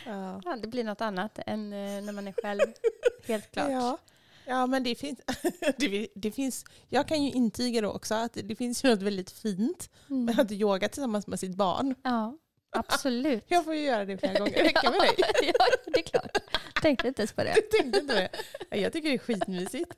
Ja. 0.07 0.41
Ja, 0.45 0.57
det 0.57 0.69
blir 0.69 0.85
något 0.85 1.01
annat 1.01 1.39
än 1.47 1.73
eh, 1.73 2.03
när 2.03 2.13
man 2.13 2.29
är 2.29 2.33
själv. 2.33 2.61
Helt 3.27 3.51
klart. 3.53 3.71
Ja. 3.71 3.99
ja, 4.47 4.67
men 4.67 4.83
det 4.85 4.95
finns, 4.95 5.19
det, 5.79 6.09
det 6.15 6.31
finns... 6.33 6.65
Jag 6.89 7.09
kan 7.09 7.23
ju 7.25 7.31
intyga 7.33 7.81
då 7.81 7.91
också 7.91 8.15
att 8.15 8.33
det 8.45 8.57
finns 8.57 8.85
ju 8.85 8.89
något 8.89 9.03
väldigt 9.03 9.31
fint 9.31 9.91
Mm. 10.11 10.25
med 10.25 10.41
att 10.41 10.53
yoga 10.53 10.89
tillsammans 10.89 11.27
med 11.27 11.41
sitt 11.41 11.57
barn. 11.57 11.95
Ja, 12.03 12.37
absolut. 12.71 13.45
Jag 13.49 13.65
får 13.65 13.75
ju 13.75 13.81
göra 13.85 14.05
det 14.05 14.19
flera 14.19 14.39
gånger 14.39 14.61
i 14.61 14.63
veckan 14.63 14.93
med 14.93 15.01
dig. 15.01 15.15
ja, 15.59 15.67
det 15.87 15.99
är 15.99 16.03
klart. 16.03 16.39
Tänkte 16.83 17.09
inte 17.09 17.23
ens 17.23 17.33
på 17.33 17.45
det. 17.45 17.51
Jag 17.57 17.71
tänkte 17.71 18.01
inte 18.01 18.15
det. 18.71 18.79
Jag 18.81 18.93
tycker 18.93 19.09
det 19.09 19.15
är 19.15 19.19
skitmysigt. 19.19 19.91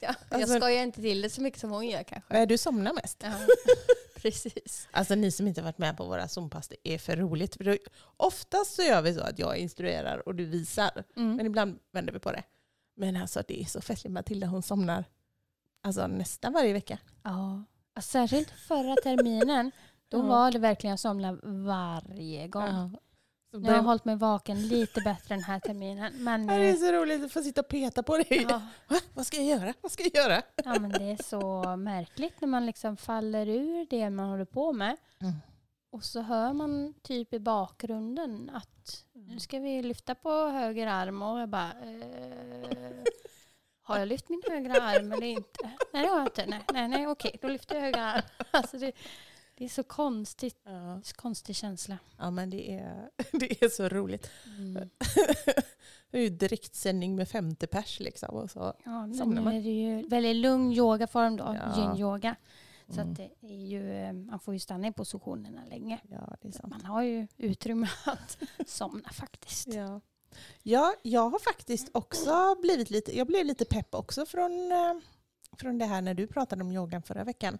Ja, 0.00 0.14
jag 0.30 0.40
Alltså- 0.40 0.56
skojar 0.56 0.82
inte 0.82 1.00
till 1.02 1.22
det 1.22 1.30
så 1.30 1.42
mycket 1.42 1.60
som 1.60 1.70
hon 1.70 1.86
gör 1.88 2.02
kanske. 2.02 2.34
Nej, 2.34 2.46
du 2.46 2.58
somnar 2.58 2.92
mest. 2.92 3.22
Ja, 3.24 3.32
precis. 4.22 4.88
Alltså 4.90 5.14
ni 5.14 5.30
som 5.30 5.48
inte 5.48 5.60
har 5.60 5.64
varit 5.64 5.78
med 5.78 5.96
på 5.96 6.04
våra 6.04 6.28
zompass, 6.28 6.68
det 6.68 6.94
är 6.94 6.98
för 6.98 7.16
roligt. 7.16 7.56
För 7.56 7.64
då, 7.64 7.76
oftast 8.16 8.74
så 8.74 8.82
gör 8.82 9.02
vi 9.02 9.14
så 9.14 9.20
att 9.20 9.38
jag 9.38 9.56
instruerar 9.56 10.28
och 10.28 10.34
du 10.34 10.44
visar. 10.44 11.04
Mm. 11.16 11.36
Men 11.36 11.46
ibland 11.46 11.78
vänder 11.92 12.12
vi 12.12 12.18
på 12.18 12.32
det. 12.32 12.42
Men 12.96 13.16
alltså 13.16 13.42
det 13.48 13.60
är 13.60 13.64
så 13.64 13.80
festligt. 13.80 14.12
Matilda 14.12 14.46
hon 14.46 14.62
somnar 14.62 15.04
alltså, 15.82 16.06
nästan 16.06 16.52
varje 16.52 16.72
vecka. 16.72 16.98
Ja, 17.22 17.64
och 17.96 18.04
särskilt 18.04 18.50
förra 18.50 18.96
terminen. 18.96 19.70
Då 20.08 20.22
var 20.22 20.50
det 20.50 20.58
verkligen 20.58 20.90
jag 20.90 21.00
somnade 21.00 21.38
varje 21.42 22.48
gång. 22.48 22.62
Ja. 22.64 22.90
Har 23.52 23.58
jag 23.58 23.62
börjar- 23.62 23.82
hållit 23.82 24.04
mig 24.04 24.16
vaken 24.16 24.68
lite 24.68 25.00
bättre 25.00 25.34
den 25.34 25.44
här 25.44 25.60
terminen. 25.60 26.12
Men, 26.24 26.46
det 26.46 26.54
är 26.54 26.74
så 26.76 26.92
roligt 26.92 27.24
att 27.24 27.32
få 27.32 27.42
sitta 27.42 27.60
och 27.60 27.68
peta 27.68 28.02
på 28.02 28.16
dig. 28.16 28.46
ja, 28.50 28.62
Va? 28.88 28.96
Vad 29.14 29.26
ska 29.26 29.36
jag 29.36 29.60
göra? 29.60 29.74
Vad 29.80 29.92
ska 29.92 30.02
jag 30.02 30.14
göra? 30.24 30.42
ja, 30.64 30.78
men 30.80 30.90
det 30.90 31.04
är 31.10 31.22
så 31.22 31.76
märkligt 31.76 32.40
när 32.40 32.48
man 32.48 32.66
liksom 32.66 32.96
faller 32.96 33.46
ur 33.48 33.86
det 33.90 34.10
man 34.10 34.28
håller 34.28 34.44
på 34.44 34.72
med. 34.72 34.96
Mm. 35.20 35.32
Och 35.90 36.04
så 36.04 36.20
hör 36.20 36.52
man 36.52 36.94
typ 37.02 37.34
i 37.34 37.38
bakgrunden 37.38 38.50
att 38.54 39.04
nu 39.12 39.38
ska 39.40 39.58
vi 39.58 39.82
lyfta 39.82 40.14
på 40.14 40.30
höger 40.30 40.86
arm 40.86 41.22
och 41.22 41.40
jag 41.40 41.48
bara 41.48 41.70
eh, 41.84 42.90
har 43.82 43.98
jag 43.98 44.08
lyft 44.08 44.28
min 44.28 44.42
högra 44.50 44.82
arm 44.82 45.12
eller 45.12 45.26
inte? 45.26 45.70
Nej 45.92 46.02
det 46.02 46.08
har 46.08 46.18
jag 46.18 46.26
inte. 46.26 46.46
Nej, 46.46 46.60
nej, 46.72 46.88
nej 46.88 47.06
okej 47.06 47.38
då 47.42 47.48
lyfter 47.48 47.74
jag 47.74 47.82
högra 47.82 48.04
arm. 48.12 48.22
Alltså 48.50 48.78
det, 48.78 48.92
det 49.54 49.64
är 49.64 49.68
så 49.68 49.82
konstigt, 49.82 50.56
Ja. 50.64 51.00
konstig 51.16 51.56
känsla. 51.56 51.98
ja, 52.18 52.30
men 52.30 52.50
det 52.50 52.72
är, 52.72 53.10
det 53.32 53.62
är 53.64 53.68
så 53.68 53.88
roligt. 53.88 54.30
Mm. 54.58 54.74
det 56.10 56.18
är 56.18 56.22
ju 56.22 56.28
direktsändning 56.28 57.16
med 57.16 57.28
50 57.28 57.66
pers 57.66 58.00
liksom. 58.00 58.34
Och 58.34 58.50
så. 58.50 58.74
Ja, 58.84 59.06
nu 59.06 59.24
man? 59.24 59.46
är 59.54 59.62
det 59.62 59.70
ju 59.70 60.08
väldigt 60.08 60.36
lugn 60.36 60.72
yogaform 60.72 61.36
då, 61.36 61.44
Ja. 61.44 61.82
yin-yoga. 61.82 62.36
Så 62.88 63.00
Mm. 63.00 63.10
att 63.10 63.16
det 63.16 63.30
är 63.40 63.66
ju, 63.66 63.92
eh, 63.92 64.12
man 64.12 64.38
får 64.40 64.54
ju 64.54 64.60
stanna 64.60 64.86
i 64.88 64.92
positionerna 64.92 65.64
länge. 65.64 66.00
Ja, 66.10 66.36
det 66.40 66.48
är 66.48 66.52
sant. 66.52 66.70
Man 66.70 66.84
har 66.84 67.02
ju 67.02 67.26
utrymme 67.36 67.88
att 68.06 68.38
somna 68.66 69.08
faktiskt. 69.08 69.68
Ja. 69.68 70.00
ja, 70.62 70.94
jag 71.02 71.30
har 71.30 71.38
faktiskt 71.38 71.88
också 71.92 72.56
blivit 72.62 72.90
lite, 72.90 73.16
jag 73.16 73.26
blev 73.26 73.46
lite 73.46 73.64
pepp 73.64 73.94
också 73.94 74.26
från, 74.26 74.72
eh, 74.72 74.94
från 75.58 75.78
det 75.78 75.84
här 75.86 76.02
när 76.02 76.14
du 76.14 76.26
pratade 76.26 76.62
om 76.62 76.72
yogan 76.72 77.02
förra 77.02 77.24
veckan. 77.24 77.58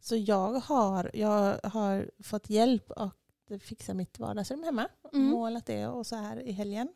Så 0.00 0.16
jag 0.16 0.52
har, 0.52 1.10
jag 1.14 1.60
har 1.62 2.10
fått 2.22 2.50
hjälp 2.50 2.90
att 2.96 3.16
fixa 3.60 3.94
mitt 3.94 4.18
vardagsrum 4.18 4.62
hemma. 4.62 4.88
Mm. 5.12 5.26
Målat 5.26 5.66
det 5.66 5.86
och 5.86 6.06
så 6.06 6.16
här 6.16 6.40
i 6.42 6.52
helgen. 6.52 6.88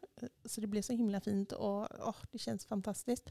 Så 0.45 0.61
det 0.61 0.67
blev 0.67 0.83
så 0.83 0.93
himla 0.93 1.21
fint 1.21 1.53
och 1.53 2.07
åh, 2.07 2.17
det 2.31 2.39
känns 2.39 2.67
fantastiskt. 2.67 3.31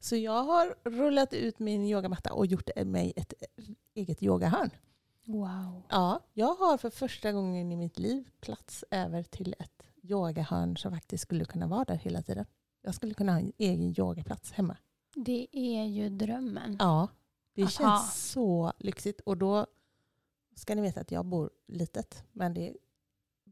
Så 0.00 0.16
jag 0.16 0.42
har 0.44 0.74
rullat 0.84 1.32
ut 1.32 1.58
min 1.58 1.84
yogamatta 1.84 2.32
och 2.32 2.46
gjort 2.46 2.70
mig 2.84 3.12
ett 3.16 3.32
eget 3.94 4.22
yogahörn. 4.22 4.70
Wow. 5.24 5.82
Ja, 5.88 6.20
jag 6.32 6.54
har 6.54 6.78
för 6.78 6.90
första 6.90 7.32
gången 7.32 7.72
i 7.72 7.76
mitt 7.76 7.98
liv 7.98 8.28
plats 8.40 8.84
över 8.90 9.22
till 9.22 9.54
ett 9.58 9.82
yogahörn 10.02 10.76
som 10.76 10.92
faktiskt 10.92 11.22
skulle 11.22 11.44
kunna 11.44 11.66
vara 11.66 11.84
där 11.84 11.94
hela 11.94 12.22
tiden. 12.22 12.46
Jag 12.82 12.94
skulle 12.94 13.14
kunna 13.14 13.32
ha 13.32 13.38
en 13.38 13.52
egen 13.58 13.94
yogaplats 13.98 14.52
hemma. 14.52 14.76
Det 15.14 15.48
är 15.52 15.84
ju 15.84 16.08
drömmen. 16.08 16.76
Ja, 16.80 17.08
det 17.56 17.62
Aha. 17.62 17.70
känns 17.70 18.30
så 18.30 18.72
lyxigt. 18.78 19.20
Och 19.20 19.36
då 19.36 19.66
ska 20.54 20.74
ni 20.74 20.82
veta 20.82 21.00
att 21.00 21.10
jag 21.10 21.24
bor 21.26 21.50
litet, 21.66 22.24
men 22.32 22.54
det 22.54 22.74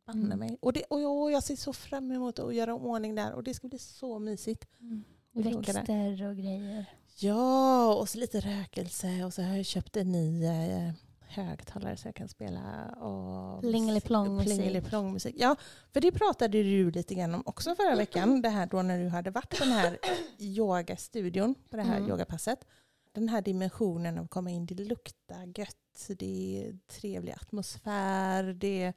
banne 0.06 0.24
Mm. 0.24 0.38
mig. 0.38 0.58
Och, 0.60 0.72
det, 0.72 0.82
och 0.84 1.30
jag, 1.30 1.42
ser 1.42 1.56
så 1.56 1.72
fram 1.72 2.12
emot 2.12 2.38
att 2.38 2.54
göra 2.54 2.74
ordning 2.74 3.14
där 3.14 3.32
och 3.32 3.42
det 3.44 3.54
ska 3.54 3.68
bli 3.68 3.78
så 3.78 4.18
mysigt. 4.18 4.66
Mm. 4.80 5.04
Växter 5.32 6.28
och 6.28 6.36
grejer. 6.36 6.84
Ja, 7.18 7.94
och 7.94 8.08
så 8.08 8.18
lite 8.18 8.40
rökelse 8.40 9.24
och 9.24 9.34
så 9.34 9.42
har 9.42 9.56
jag 9.56 9.66
köpt 9.66 9.96
en 9.96 10.12
ny 10.12 10.44
eh, 10.44 10.90
högtalare 11.20 11.96
så 11.96 12.08
jag 12.08 12.14
kan 12.14 12.28
spela 12.28 12.84
och 13.00 13.60
Plingeliplong-musik. 13.60 14.46
Plingeliplong-musik. 14.46 15.34
Ja, 15.38 15.56
för 15.92 16.00
det 16.00 16.12
pratade 16.12 16.62
du 16.62 16.90
lite 16.90 17.14
grann 17.14 17.34
om 17.34 17.42
också 17.46 17.74
förra 17.74 17.96
veckan. 17.96 18.42
Det 18.42 18.48
här 18.48 18.66
då 18.66 18.82
när 18.82 18.98
du 18.98 19.08
hade 19.08 19.30
varit 19.30 19.58
på 19.58 19.64
den 19.64 19.72
här 19.72 19.98
yogastudion, 20.38 21.54
på 21.70 21.76
det 21.76 21.82
här 21.82 21.96
Mm. 21.96 22.10
yogapasset. 22.10 22.66
Den 23.14 23.28
här 23.28 23.42
dimensionen 23.42 24.18
av 24.18 24.24
att 24.24 24.30
komma 24.30 24.50
in, 24.50 24.66
det 24.66 24.74
luktar 24.74 25.58
gött, 25.58 26.08
det 26.08 26.66
är 26.66 26.78
trevlig 26.86 27.32
atmosfär, 27.32 28.44
det 28.44 28.82
är 28.82 28.94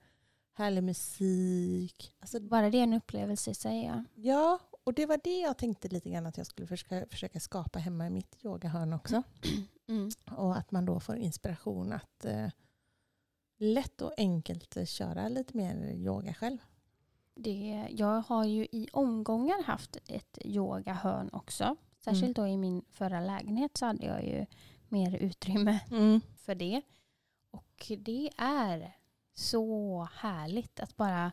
härlig 0.54 0.84
musik. 0.84 2.14
Alltså, 2.20 2.40
Bara 2.40 2.70
det 2.70 2.78
är 2.80 2.84
en 2.84 2.94
upplevelse 2.94 3.52
i 3.52 3.54
sig. 3.54 3.86
Ja. 3.86 4.04
ja, 4.16 4.60
och 4.84 4.94
det 4.94 5.06
var 5.06 5.20
det 5.24 5.40
jag 5.40 5.58
tänkte 5.58 5.88
lite 5.88 6.10
grann 6.10 6.26
att 6.26 6.38
jag 6.38 6.48
skulle 6.48 6.68
försöka, 6.68 7.06
försöka 7.10 7.40
skapa 7.40 7.80
hemma 7.80 8.08
i 8.08 8.10
mitt 8.10 8.46
yogahörn 8.46 8.94
också. 8.94 9.24
Mm. 9.90 10.10
Och 10.32 10.58
att 10.58 10.72
man 10.72 10.86
då 10.86 11.00
får 11.00 11.16
inspiration 11.16 11.94
att 11.94 12.26
eh, 12.26 12.48
lätt 13.58 14.02
och 14.02 14.14
enkelt 14.18 14.90
köra 14.90 15.30
lite 15.30 15.58
mer 15.58 15.92
yoga 15.94 16.34
själv. 16.34 16.58
Det, 17.36 17.88
jag 17.90 18.22
har 18.22 18.46
ju 18.46 18.64
i 18.64 18.90
omgångar 18.94 19.64
haft 19.64 19.98
ett 20.06 20.38
yogahörn 20.46 21.30
också. 21.34 21.76
Särskilt 22.14 22.36
då 22.36 22.48
i 22.48 22.58
min 22.58 22.86
förra 22.92 23.22
lägenhet 23.22 23.78
så 23.78 23.86
hade 23.86 24.06
jag 24.06 24.26
ju 24.26 24.46
mer 24.90 25.16
utrymme 25.16 25.80
Mm. 25.92 26.22
för 26.38 26.56
det. 26.56 26.82
Och 27.52 27.92
det 27.98 28.30
är 28.38 28.92
så 29.34 30.08
härligt 30.14 30.80
att 30.80 30.98
bara 30.98 31.32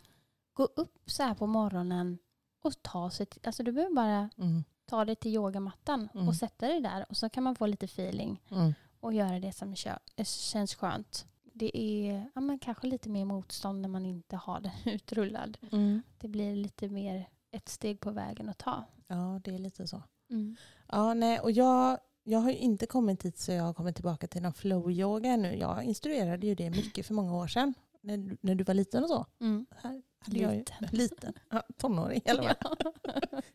gå 0.53 0.65
upp 0.65 0.99
så 1.07 1.23
här 1.23 1.35
på 1.35 1.47
morgonen 1.47 2.19
och 2.63 2.83
ta 2.83 3.11
sig 3.11 3.27
till, 3.27 3.41
alltså 3.45 3.63
du 3.63 3.73
behöver 3.73 3.95
bara 3.95 4.31
Mm. 4.39 4.65
ta 4.87 5.05
dig 5.05 5.17
till 5.17 5.35
yogamattan 5.35 6.09
Mm. 6.15 6.29
och 6.29 6.37
sätta 6.37 6.69
dig 6.69 6.81
där 6.81 7.07
och 7.09 7.17
så 7.17 7.29
kan 7.29 7.43
man 7.45 7.57
få 7.57 7.67
lite 7.67 7.85
feeling 7.87 8.41
Mm. 8.51 8.75
och 9.01 9.13
göra 9.15 9.41
det 9.41 9.53
som 9.53 9.75
eh, 10.17 10.25
känns 10.25 10.75
skönt. 10.75 11.27
Det 11.43 11.79
är 11.79 12.31
ja, 12.35 12.41
men 12.41 12.59
kanske 12.59 12.87
lite 12.87 13.09
mer 13.09 13.25
motstånd 13.25 13.81
när 13.81 13.89
man 13.89 14.07
inte 14.07 14.37
har 14.37 14.61
den 14.61 14.73
utrullad. 14.95 15.59
Mm. 15.73 16.03
Det 16.19 16.29
blir 16.29 16.57
lite 16.57 16.89
mer 16.89 17.29
ett 17.51 17.69
steg 17.69 18.01
på 18.01 18.11
vägen 18.11 18.49
att 18.49 18.59
ta. 18.59 18.85
Ja, 19.07 19.41
det 19.45 19.55
är 19.55 19.59
lite 19.59 19.87
så. 19.87 20.03
Mm. 20.35 20.57
Ja, 20.89 21.15
nej, 21.15 21.41
och 21.41 21.51
jag, 21.51 21.99
jag 22.25 22.39
har 22.39 22.51
ju 22.51 22.57
inte 22.57 22.87
kommit 22.87 23.21
dit 23.21 23.39
så 23.39 23.53
jag 23.53 23.63
har 23.63 23.75
kommit 23.75 23.95
tillbaka 23.95 24.27
till 24.27 24.43
någon 24.43 24.53
flow-yoga 24.53 25.37
nu. 25.37 25.57
Jag 25.57 25.85
instruerade 25.85 26.47
ju 26.47 26.55
det 26.55 26.71
mycket 26.71 27.07
för 27.07 27.15
många 27.15 27.35
år 27.37 27.47
sedan. 27.47 27.75
När, 28.01 28.17
du- 28.17 28.37
när 28.41 28.55
du 28.55 28.65
var 28.65 28.75
liten 28.75 29.03
och 29.03 29.09
så. 29.09 29.27
Mm. 29.41 29.67
Här 29.83 30.03
hade 30.19 30.39
jag 30.39 30.53
ju, 30.53 30.59
Liten. 30.59 30.89
liten. 30.91 31.33
Ja, 31.51 31.63
tonåring 31.77 32.21
eller 32.25 32.43
vad? 32.43 32.57
Ja. 32.61 32.93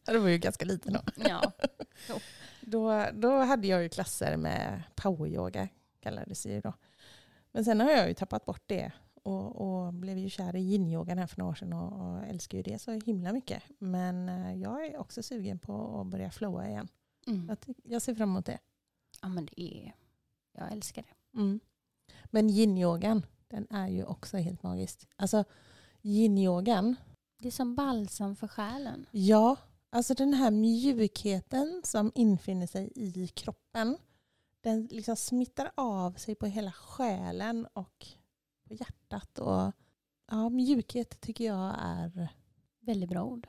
Det 0.13 0.17
var 0.19 0.29
ju 0.29 0.37
ganska 0.37 0.65
liten 0.65 0.93
då. 0.93 0.99
ja. 1.29 1.51
då. 2.61 3.05
Då 3.13 3.37
hade 3.37 3.67
jag 3.67 3.83
ju 3.83 3.89
klasser 3.89 4.37
med 4.37 4.83
poweryoga 4.95 5.67
kallades 5.99 6.43
det 6.43 6.49
ju 6.49 6.61
då. 6.61 6.73
Men 7.51 7.65
sen 7.65 7.79
har 7.81 7.91
jag 7.91 8.07
ju 8.07 8.13
tappat 8.13 8.45
bort 8.45 8.63
det. 8.65 8.91
Och, 9.29 9.61
och 9.85 9.93
blev 9.93 10.17
ju 10.17 10.29
kär 10.29 10.55
i 10.55 10.59
yin-yogan 10.59 11.17
här 11.17 11.27
för 11.27 11.37
några 11.39 11.51
år 11.51 11.55
sedan 11.55 11.73
och, 11.73 12.01
och 12.11 12.23
älskar 12.25 12.57
ju 12.57 12.63
det 12.63 12.79
så 12.79 12.91
himla 12.91 13.33
mycket. 13.33 13.63
Men 13.79 14.29
eh, 14.29 14.53
jag 14.53 14.85
är 14.85 14.97
också 14.97 15.23
sugen 15.23 15.59
på 15.59 15.99
att 16.01 16.07
börja 16.07 16.31
flowa 16.31 16.67
igen. 16.67 16.87
Mm. 17.27 17.47
Jag, 17.47 17.75
jag 17.83 18.01
ser 18.01 18.15
fram 18.15 18.29
emot 18.29 18.45
det. 18.45 18.59
ja, 19.21 19.27
men 19.29 19.45
det 19.45 19.61
är... 19.61 19.95
Jag 20.53 20.71
älskar 20.71 21.01
det. 21.03 21.37
Mm. 21.39 21.59
Men 22.25 22.49
yin-yogan, 22.49 23.21
den 23.47 23.67
är 23.69 23.87
ju 23.87 24.03
också 24.03 24.37
helt 24.37 24.63
magisk. 24.63 25.07
Alltså 25.15 25.43
yin-yogan, 26.01 26.95
Det 27.39 27.47
är 27.47 27.51
som 27.51 27.75
balsam 27.75 28.35
för 28.35 28.47
själen. 28.47 29.05
ja, 29.11 29.55
alltså 29.89 30.13
den 30.13 30.33
här 30.33 30.51
mjukheten 30.51 31.81
som 31.83 32.11
infinner 32.15 32.67
sig 32.67 32.91
i 32.95 33.27
kroppen, 33.27 33.97
den 34.61 34.85
liksom 34.91 35.15
smittar 35.15 35.71
av 35.75 36.11
sig 36.13 36.35
på 36.35 36.45
hela 36.45 36.71
själen 36.71 37.67
och 37.73 38.07
på 38.69 38.73
hjärtat. 38.73 39.39
Och, 39.39 39.71
ja, 40.31 40.49
mjukhet 40.49 41.21
tycker 41.21 41.45
jag 41.45 41.75
är, 41.79 42.29
Väldigt 42.81 43.09
bra 43.09 43.23
ord. 43.23 43.47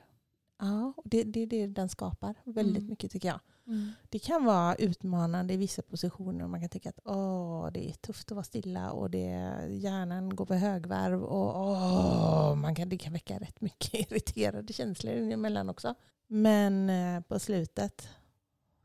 ja, 0.59 0.93
det, 1.05 1.23
det 1.23 1.39
är 1.39 1.47
det 1.47 1.67
den 1.67 1.89
skapar 1.89 2.35
väldigt 2.45 2.77
Mm. 2.81 2.89
mycket 2.89 3.11
tycker 3.11 3.27
jag. 3.27 3.39
Mm. 3.67 3.91
Det 4.09 4.19
kan 4.19 4.45
vara 4.45 4.75
utmanande 4.75 5.53
i 5.53 5.57
vissa 5.57 5.81
positioner. 5.81 6.43
och 6.43 6.49
Man 6.49 6.59
kan 6.59 6.69
tycka 6.69 6.89
att 6.89 6.99
åh, 7.05 7.71
det 7.71 7.89
är 7.89 7.93
tufft 7.93 8.31
att 8.31 8.35
vara 8.35 8.43
stilla 8.43 8.91
och 8.91 9.09
det, 9.11 9.27
hjärnan 9.69 10.35
går 10.35 10.45
på 10.45 10.53
högvarv. 10.53 11.23
Och, 11.23 11.55
åh, 11.71 12.55
man 12.55 12.75
kan, 12.75 12.89
det 12.89 12.97
kan 12.97 13.13
väcka 13.13 13.39
rätt 13.39 13.61
mycket 13.61 13.93
irriterade 14.11 14.73
känslor 14.73 15.13
emellan 15.13 15.69
också. 15.69 15.95
Men 16.27 16.89
eh, 16.89 17.21
på 17.21 17.39
slutet 17.39 18.09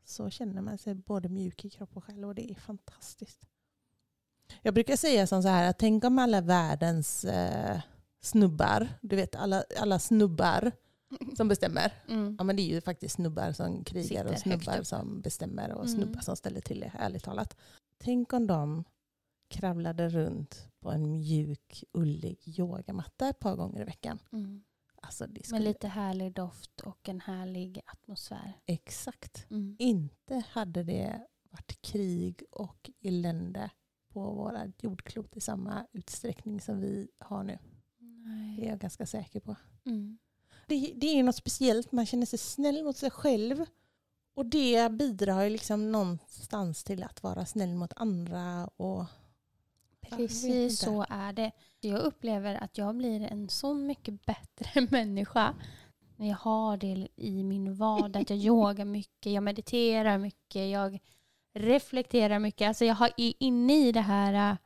så 0.05 0.29
känner 0.29 0.61
man 0.61 0.77
sig 0.77 0.95
både 0.95 1.29
mjuk 1.29 1.65
i 1.65 1.69
kropp 1.69 1.97
och 1.97 2.03
själ 2.03 2.25
och 2.25 2.35
det 2.35 2.51
är 2.51 2.55
fantastiskt. 2.55 3.47
Jag 4.61 4.73
brukar 4.73 4.95
säga 4.95 5.27
som 5.27 5.43
så 5.43 5.49
här 5.49 5.69
att 5.69 5.79
tänk 5.79 6.03
om 6.03 6.19
alla 6.19 6.41
världens 6.41 7.25
eh, 7.25 7.79
snubbar, 8.21 8.87
du 9.01 9.15
vet 9.15 9.35
alla, 9.35 9.63
alla 9.79 9.99
snubbar 9.99 10.71
som 11.37 11.47
bestämmer. 11.47 11.93
Mm. 12.09 12.35
Ja 12.37 12.43
men 12.43 12.55
det 12.55 12.61
är 12.61 12.73
ju 12.75 12.81
faktiskt 12.81 13.15
snubbar 13.15 13.51
som 13.51 13.83
krigar 13.83 14.03
Sitter 14.07 14.33
och 14.33 14.39
snubbar 14.39 14.83
som 14.83 15.21
bestämmer 15.21 15.71
och 15.71 15.85
Mm. 15.85 15.95
snubbar 15.95 16.21
som 16.21 16.35
ställer 16.35 16.61
till 16.61 16.79
det, 16.79 16.91
ärligt 16.99 17.23
talat. 17.23 17.57
Tänk 17.97 18.33
om 18.33 18.47
de 18.47 18.83
kravlade 19.49 20.09
runt 20.09 20.69
på 20.79 20.91
en 20.91 21.11
mjuk, 21.11 21.83
ullig 21.93 22.39
yogamatta 22.59 23.29
ett 23.29 23.39
par 23.39 23.55
gånger 23.55 23.81
i 23.81 23.83
veckan. 23.85 24.19
Mm. 24.31 24.63
Alltså 25.01 25.27
det 25.27 25.33
Med 25.33 25.45
skulle... 25.45 25.59
lite 25.59 25.87
härlig 25.87 26.33
doft 26.33 26.81
och 26.81 27.09
en 27.09 27.21
härlig 27.21 27.81
atmosfär. 27.85 28.53
Exakt. 28.65 29.45
Mm. 29.49 29.75
Inte 29.79 30.43
hade 30.49 30.83
det 30.83 31.25
varit 31.49 31.81
krig 31.81 32.43
och 32.51 32.89
elände 33.03 33.69
på 34.17 34.31
våra 34.31 34.71
jordklot 34.81 35.37
i 35.37 35.41
samma 35.41 35.85
utsträckning 35.93 36.61
som 36.61 36.79
vi 36.79 37.07
har 37.19 37.43
nu. 37.43 37.59
Det 37.99 38.05
är 38.05 38.57
Nej. 38.57 38.67
jag 38.69 38.79
ganska 38.79 39.05
säker 39.05 39.39
på. 39.39 39.55
Mm. 39.85 40.17
Det, 40.67 40.93
det 40.95 41.07
är 41.07 41.23
något 41.23 41.35
speciellt, 41.35 41.91
man 41.91 42.05
känner 42.05 42.25
sig 42.25 42.39
snäll 42.39 42.83
mot 42.83 42.97
sig 42.97 43.11
själv. 43.11 43.65
Och 44.33 44.45
det 44.45 44.91
bidrar 44.91 45.43
ju 45.43 45.49
liksom 45.49 45.91
någonstans 45.91 46.83
till 46.83 47.03
att 47.03 47.23
vara 47.23 47.45
snäll 47.45 47.75
mot 47.75 47.93
andra. 47.95 48.67
Och, 48.67 49.05
Precis 50.01 50.79
så 50.79 51.05
är 51.09 51.33
det. 51.33 51.51
Jag 51.79 51.99
upplever 51.99 52.55
att 52.55 52.77
jag 52.77 52.95
blir 52.95 53.21
en 53.21 53.49
så 53.49 53.73
mycket 53.73 54.25
bättre 54.25 54.81
människa 54.91 55.55
när 56.15 56.27
jag 56.27 56.37
har 56.37 56.77
det 56.77 57.07
i 57.15 57.43
min 57.43 57.75
vardag. 57.75 58.21
Att 58.21 58.29
jag 58.29 58.39
yogar 58.45 58.85
mycket, 58.85 59.31
jag 59.31 59.43
mediterar 59.43 60.17
mycket, 60.17 60.71
jag 60.71 60.99
reflekterar 61.59 62.39
mycket. 62.39 62.67
Alltså 62.67 62.85
jag 62.85 62.95
har 62.95 63.09
är 63.17 63.33
inne 63.39 63.87
i 63.87 63.91
det 63.91 64.01
här 64.01 64.51
äh, 64.51 64.57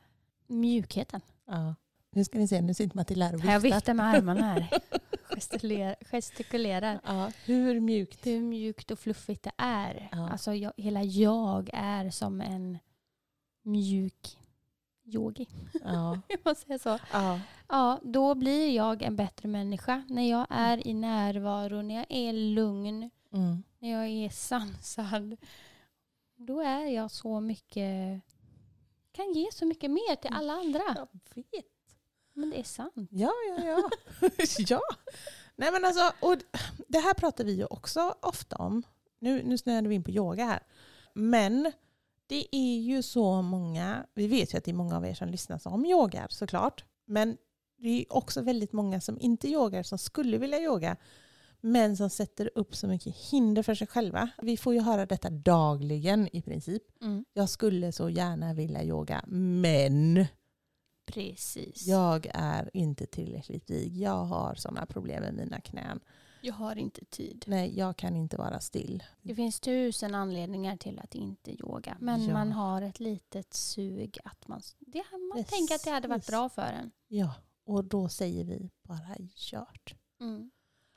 mjukheten. 0.46 1.20
ja. 1.46 1.74
Nu 2.14 2.24
ska 2.24 2.38
ni 2.38 2.48
se, 2.48 2.60
nu 2.60 2.74
sitter 2.74 2.96
Matilda 2.96 3.26
här 3.26 3.34
och 3.34 3.40
Jag 3.40 3.60
viftar. 3.60 3.76
viftar 3.76 3.94
med 3.94 4.06
armarna 4.06 4.42
här. 4.42 4.68
Gestikulerar. 5.34 5.96
gestikulerar. 6.10 7.00
Ja, 7.06 7.30
hur 7.44 7.80
mjukt? 7.80 8.26
Hur 8.26 8.40
mjukt 8.40 8.90
och 8.90 8.98
fluffigt 8.98 9.42
det 9.42 9.52
är. 9.56 10.08
Ja. 10.12 10.30
Alltså 10.30 10.54
jag, 10.54 10.72
hela 10.76 11.02
jag 11.02 11.70
är 11.72 12.10
som 12.10 12.40
en 12.40 12.78
mjuk 13.62 14.38
yogi. 15.04 15.46
Ja. 15.84 16.20
Jag 16.28 16.38
måste 16.44 16.66
säga 16.66 16.78
så. 16.78 16.98
Ja. 17.12 17.40
Ja, 17.68 18.00
då 18.04 18.34
blir 18.34 18.76
jag 18.76 19.02
en 19.02 19.16
bättre 19.16 19.48
människa. 19.48 20.02
När 20.08 20.30
jag 20.30 20.46
är 20.50 20.86
i 20.86 20.94
närvaro, 20.94 21.82
när 21.82 21.94
jag 21.94 22.06
är 22.08 22.32
lugn, 22.32 23.10
Mm. 23.32 23.62
när 23.78 23.90
jag 23.90 24.06
är 24.08 24.28
sansad. 24.28 25.36
Då 26.46 26.60
är 26.60 26.86
jag 26.86 27.10
så 27.10 27.40
mycket, 27.40 28.20
kan 29.12 29.32
ge 29.32 29.52
så 29.52 29.66
mycket 29.66 29.90
mer 29.90 30.16
till 30.16 30.30
alla 30.32 30.52
andra. 30.52 30.82
Jag 30.94 31.08
vet. 31.34 31.66
Men 32.32 32.50
det 32.50 32.60
är 32.60 32.64
sant. 32.64 33.08
Ja, 33.10 33.32
ja, 33.48 33.64
ja. 33.64 33.90
ja. 34.58 34.80
Nej, 35.56 35.72
men 35.72 35.84
alltså, 35.84 36.12
och 36.20 36.36
det 36.88 36.98
här 36.98 37.14
pratar 37.14 37.44
vi 37.44 37.52
ju 37.52 37.64
också 37.64 38.14
ofta 38.20 38.56
om. 38.56 38.82
Nu, 39.18 39.42
nu 39.42 39.58
snöade 39.58 39.88
vi 39.88 39.94
in 39.94 40.04
på 40.04 40.10
yoga 40.10 40.44
här. 40.44 40.62
Men 41.14 41.72
det 42.26 42.56
är 42.56 42.78
ju 42.80 43.02
så 43.02 43.42
många, 43.42 44.06
vi 44.14 44.26
vet 44.26 44.54
ju 44.54 44.58
att 44.58 44.64
det 44.64 44.70
är 44.70 44.74
många 44.74 44.96
av 44.96 45.06
er 45.06 45.14
som 45.14 45.28
lyssnar 45.28 45.58
som 45.58 45.86
yogar 45.86 46.26
såklart. 46.30 46.84
Men 47.04 47.36
det 47.76 47.88
är 47.88 48.12
också 48.12 48.42
väldigt 48.42 48.72
många 48.72 49.00
som 49.00 49.20
inte 49.20 49.48
yogar 49.48 49.82
som 49.82 49.98
skulle 49.98 50.38
vilja 50.38 50.60
yoga. 50.60 50.96
Men 51.64 51.96
som 51.96 52.10
sätter 52.10 52.50
upp 52.54 52.74
så 52.76 52.86
mycket 52.88 53.16
hinder 53.16 53.62
för 53.62 53.74
sig 53.74 53.86
själva. 53.86 54.28
Vi 54.42 54.56
får 54.56 54.74
ju 54.74 54.80
höra 54.80 55.06
detta 55.06 55.30
dagligen 55.30 56.28
i 56.36 56.42
princip. 56.42 56.82
Mm. 57.02 57.24
Jag 57.32 57.48
skulle 57.48 57.92
så 57.92 58.08
gärna 58.10 58.54
vilja 58.54 58.84
yoga, 58.84 59.24
men 59.26 60.26
Precis. 61.06 61.86
jag 61.86 62.26
är 62.34 62.70
inte 62.76 63.06
tillräckligt 63.06 63.70
vig. 63.70 63.96
Jag 63.96 64.24
har 64.24 64.54
sådana 64.54 64.86
problem 64.86 65.22
med 65.22 65.34
mina 65.34 65.60
knän. 65.60 66.00
Jag 66.44 66.54
har 66.54 66.76
inte 66.76 67.04
tid. 67.04 67.44
Nej, 67.46 67.78
jag 67.78 67.96
kan 67.96 68.16
inte 68.16 68.36
vara 68.36 68.60
still. 68.60 69.02
Det 69.22 69.34
finns 69.34 69.60
tusen 69.60 70.14
anledningar 70.14 70.76
till 70.76 70.98
att 70.98 71.14
inte 71.14 71.50
yoga. 71.62 71.96
Men 72.00 72.24
Ja. 72.24 72.32
man 72.32 72.52
har 72.52 72.82
ett 72.82 73.00
litet 73.00 73.54
sug 73.54 74.18
att 74.24 74.48
man, 74.48 74.60
det, 74.78 75.02
man 75.34 75.44
tänker 75.44 75.74
att 75.74 75.84
det 75.84 75.90
hade 75.90 76.08
varit 76.08 76.18
Precis. 76.20 76.30
bra 76.30 76.48
för 76.48 76.62
en. 76.72 76.90
Ja, 77.08 77.34
och 77.64 77.84
då 77.84 78.08
säger 78.08 78.44
vi 78.44 78.70
bara 78.82 79.16
kört. 79.34 79.94
Mm. 80.20 80.50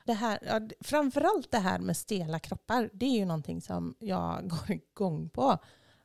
Det 0.05 0.13
här, 0.13 0.39
ja, 0.41 0.61
framförallt 0.79 1.51
det 1.51 1.57
här 1.57 1.79
med 1.79 1.97
stela 1.97 2.39
kroppar, 2.39 2.89
det 2.93 3.05
är 3.05 3.11
ju 3.19 3.25
någonting 3.25 3.61
som 3.61 3.95
jag 3.99 4.49
går 4.49 4.71
igång 4.71 5.29
på. 5.29 5.57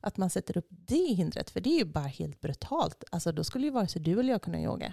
Att 0.03 0.17
man 0.17 0.31
sätter 0.31 0.57
upp 0.59 0.69
det 0.71 1.15
hindret, 1.15 1.51
för 1.51 1.61
det 1.61 1.71
är 1.71 1.79
ju 1.79 1.85
bara 1.85 2.05
helt 2.05 2.41
brutalt. 2.41 3.05
Alltså 3.11 3.33
då 3.33 3.45
skulle 3.45 3.65
ju 3.65 3.71
vare 3.71 3.87
sig 3.89 4.03
du 4.03 4.21
eller 4.21 4.33
jag 4.33 4.43
kunna 4.43 4.61
yoga. 4.61 4.93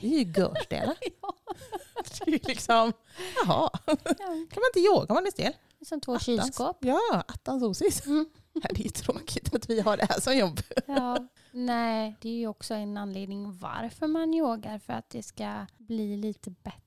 Vi 0.00 0.20
är 0.20 0.24
ju 0.24 0.32
görstela. 0.32 0.94
ja. 1.22 1.34
Det 2.18 2.26
är 2.26 2.32
ju 2.32 2.38
liksom, 2.42 2.92
jaha, 3.44 3.70
Ja, 3.86 3.94
kan 4.26 4.36
man 4.60 4.70
inte 4.76 4.80
yoga 4.80 5.06
om 5.08 5.14
man 5.14 5.26
är 5.26 5.30
stel? 5.30 5.52
det 5.78 5.86
som 5.86 6.00
två 6.00 6.12
Attans. 6.12 6.24
kylskåp. 6.24 6.76
Ja, 6.80 7.24
attans 7.28 7.62
osis. 7.62 8.06
Mm. 8.06 8.26
Det 8.52 8.80
är 8.80 8.84
ju 8.84 8.88
tråkigt 8.90 9.54
att 9.54 9.70
vi 9.70 9.80
har 9.80 9.96
det 9.96 10.06
här 10.10 10.20
som 10.20 10.36
jobb. 10.36 10.60
Ja. 10.86 11.28
Nej, 11.52 12.16
det 12.20 12.28
är 12.28 12.32
ju 12.32 12.46
också 12.46 12.74
en 12.74 12.96
anledning 12.96 13.58
varför 13.58 14.06
man 14.06 14.34
yogar. 14.34 14.78
För 14.78 14.92
att 14.92 15.10
det 15.10 15.22
ska 15.22 15.66
bli 15.78 16.16
lite 16.16 16.50
bättre. 16.50 16.78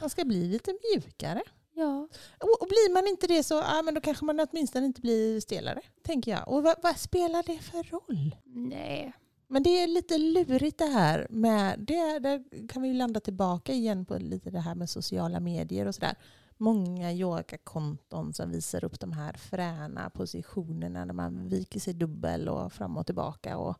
Man 0.00 0.10
ska 0.10 0.24
bli 0.24 0.48
lite 0.48 0.74
mjukare. 0.92 1.42
Ja. 1.74 2.08
Och, 2.40 2.62
och 2.62 2.68
blir 2.68 2.94
man 2.94 3.06
inte 3.06 3.26
det 3.26 3.42
så 3.42 3.54
ja, 3.54 3.82
men 3.84 3.94
då 3.94 4.00
kanske 4.00 4.24
man 4.24 4.40
åtminstone 4.40 4.86
inte 4.86 5.00
blir 5.00 5.40
stelare, 5.40 5.80
tänker 6.02 6.30
jag. 6.30 6.48
Och 6.48 6.62
vad, 6.62 6.76
vad 6.82 6.96
spelar 6.96 7.42
det 7.42 7.58
för 7.58 7.82
roll? 7.82 8.36
Nej. 8.44 9.12
Men 9.48 9.62
det 9.62 9.82
är 9.82 9.86
lite 9.86 10.18
lurigt 10.18 10.78
det 10.78 10.86
här 10.86 11.26
med, 11.30 11.78
det, 11.78 12.18
där 12.18 12.68
kan 12.68 12.82
vi 12.82 12.92
landa 12.92 13.20
tillbaka 13.20 13.72
igen 13.72 14.04
på 14.04 14.18
lite 14.18 14.50
det 14.50 14.60
här 14.60 14.74
med 14.74 14.90
sociala 14.90 15.40
medier 15.40 15.86
och 15.86 15.94
sådär. 15.94 16.14
Många 16.56 17.12
yogakonton 17.12 18.32
som 18.34 18.50
visar 18.50 18.84
upp 18.84 19.00
de 19.00 19.12
här 19.12 19.32
fräna 19.32 20.10
positionerna 20.10 21.04
när 21.04 21.14
man 21.14 21.48
viker 21.48 21.80
sig 21.80 21.94
dubbel 21.94 22.48
och 22.48 22.72
fram 22.72 22.96
och 22.96 23.06
tillbaka. 23.06 23.58
Och, 23.58 23.76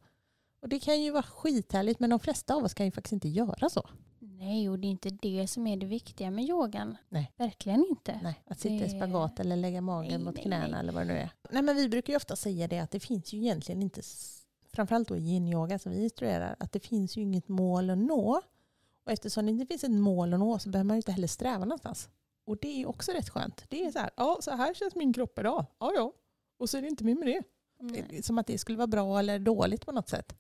och 0.62 0.68
det 0.68 0.78
kan 0.78 1.02
ju 1.02 1.10
vara 1.10 1.22
skithärligt 1.22 2.00
men 2.00 2.10
de 2.10 2.20
flesta 2.20 2.54
av 2.54 2.64
oss 2.64 2.74
kan 2.74 2.86
ju 2.86 2.92
faktiskt 2.92 3.12
inte 3.12 3.28
göra 3.28 3.68
så. 3.68 3.88
Nej, 4.38 4.68
och 4.68 4.79
det 4.79 4.87
är 4.87 4.90
inte 4.90 5.11
det 5.11 5.46
som 5.46 5.66
är 5.66 5.77
det 5.77 5.87
viktiga 5.87 6.31
med 6.31 6.44
yogan. 6.44 6.96
Nej. 7.09 7.33
Verkligen 7.37 7.87
inte. 7.90 8.20
Nej, 8.22 8.42
att 8.46 8.61
sitta 8.61 8.85
i 8.85 8.90
spagat 8.90 9.40
eller 9.40 9.57
lägga 9.57 9.81
magen 9.81 10.11
Nej, 10.11 10.18
mot 10.18 10.35
nej, 10.35 10.44
knäna 10.44 10.68
nej. 10.68 10.81
eller 10.81 10.92
vad 10.92 11.03
det 11.03 11.12
nu 11.12 11.18
är. 11.18 11.31
Nej, 11.51 11.62
men 11.62 11.77
vi 11.77 11.88
brukar 11.88 12.12
ju 12.12 12.16
ofta 12.16 12.37
säga 12.37 12.68
det 12.68 12.79
att 12.79 12.90
det 12.90 13.01
finns 13.01 13.33
ju 13.33 13.38
egentligen 13.38 13.83
inte, 13.83 14.03
framförallt 14.72 15.09
då 15.09 15.16
i 15.16 15.20
yin-yoga 15.20 15.79
som 15.79 15.92
vi 15.92 16.05
instruerar, 16.05 16.57
att 16.59 16.72
det 16.72 16.81
finns 16.81 17.16
ju 17.16 17.22
inget 17.22 17.49
mål 17.49 17.90
att 17.90 17.99
nå. 17.99 18.42
Och 19.05 19.12
eftersom 19.12 19.46
det 19.46 19.53
inte 19.53 19.66
finns 19.66 19.85
ett 19.85 19.90
mål 19.90 20.35
att 20.35 20.40
nå 20.40 20.59
så 20.59 20.68
behöver 20.68 20.87
man 20.87 20.96
ju 20.96 20.99
inte 20.99 21.12
heller 21.12 21.29
sträva 21.29 21.64
någonstans. 21.64 22.09
Och 22.46 22.57
det 22.61 22.83
är 22.83 22.88
också 22.88 23.12
rätt 23.12 23.29
skönt. 23.29 23.64
Det 23.68 23.85
är 23.85 23.90
så 23.90 23.99
här, 23.99 24.11
ja 24.16 24.38
så 24.40 24.51
här 24.51 24.75
känns 24.75 24.94
min 24.94 25.12
kropp 25.12 25.38
idag. 25.38 25.66
Ja 25.79 25.92
ja. 25.96 26.12
Och 26.59 26.70
så 26.70 26.79
är 26.79 26.83
det 26.83 26.88
inte 26.88 27.05
mer 27.05 27.14
med 27.14 27.27
det. 27.27 27.42
Nej. 27.81 28.22
Som 28.22 28.38
att 28.38 28.46
det 28.46 28.59
skulle 28.59 28.79
vara 28.79 28.87
bra 28.87 29.18
eller 29.18 29.38
dåligt 29.38 29.87
på 29.87 29.92
något 29.92 30.09
sätt. 30.09 30.37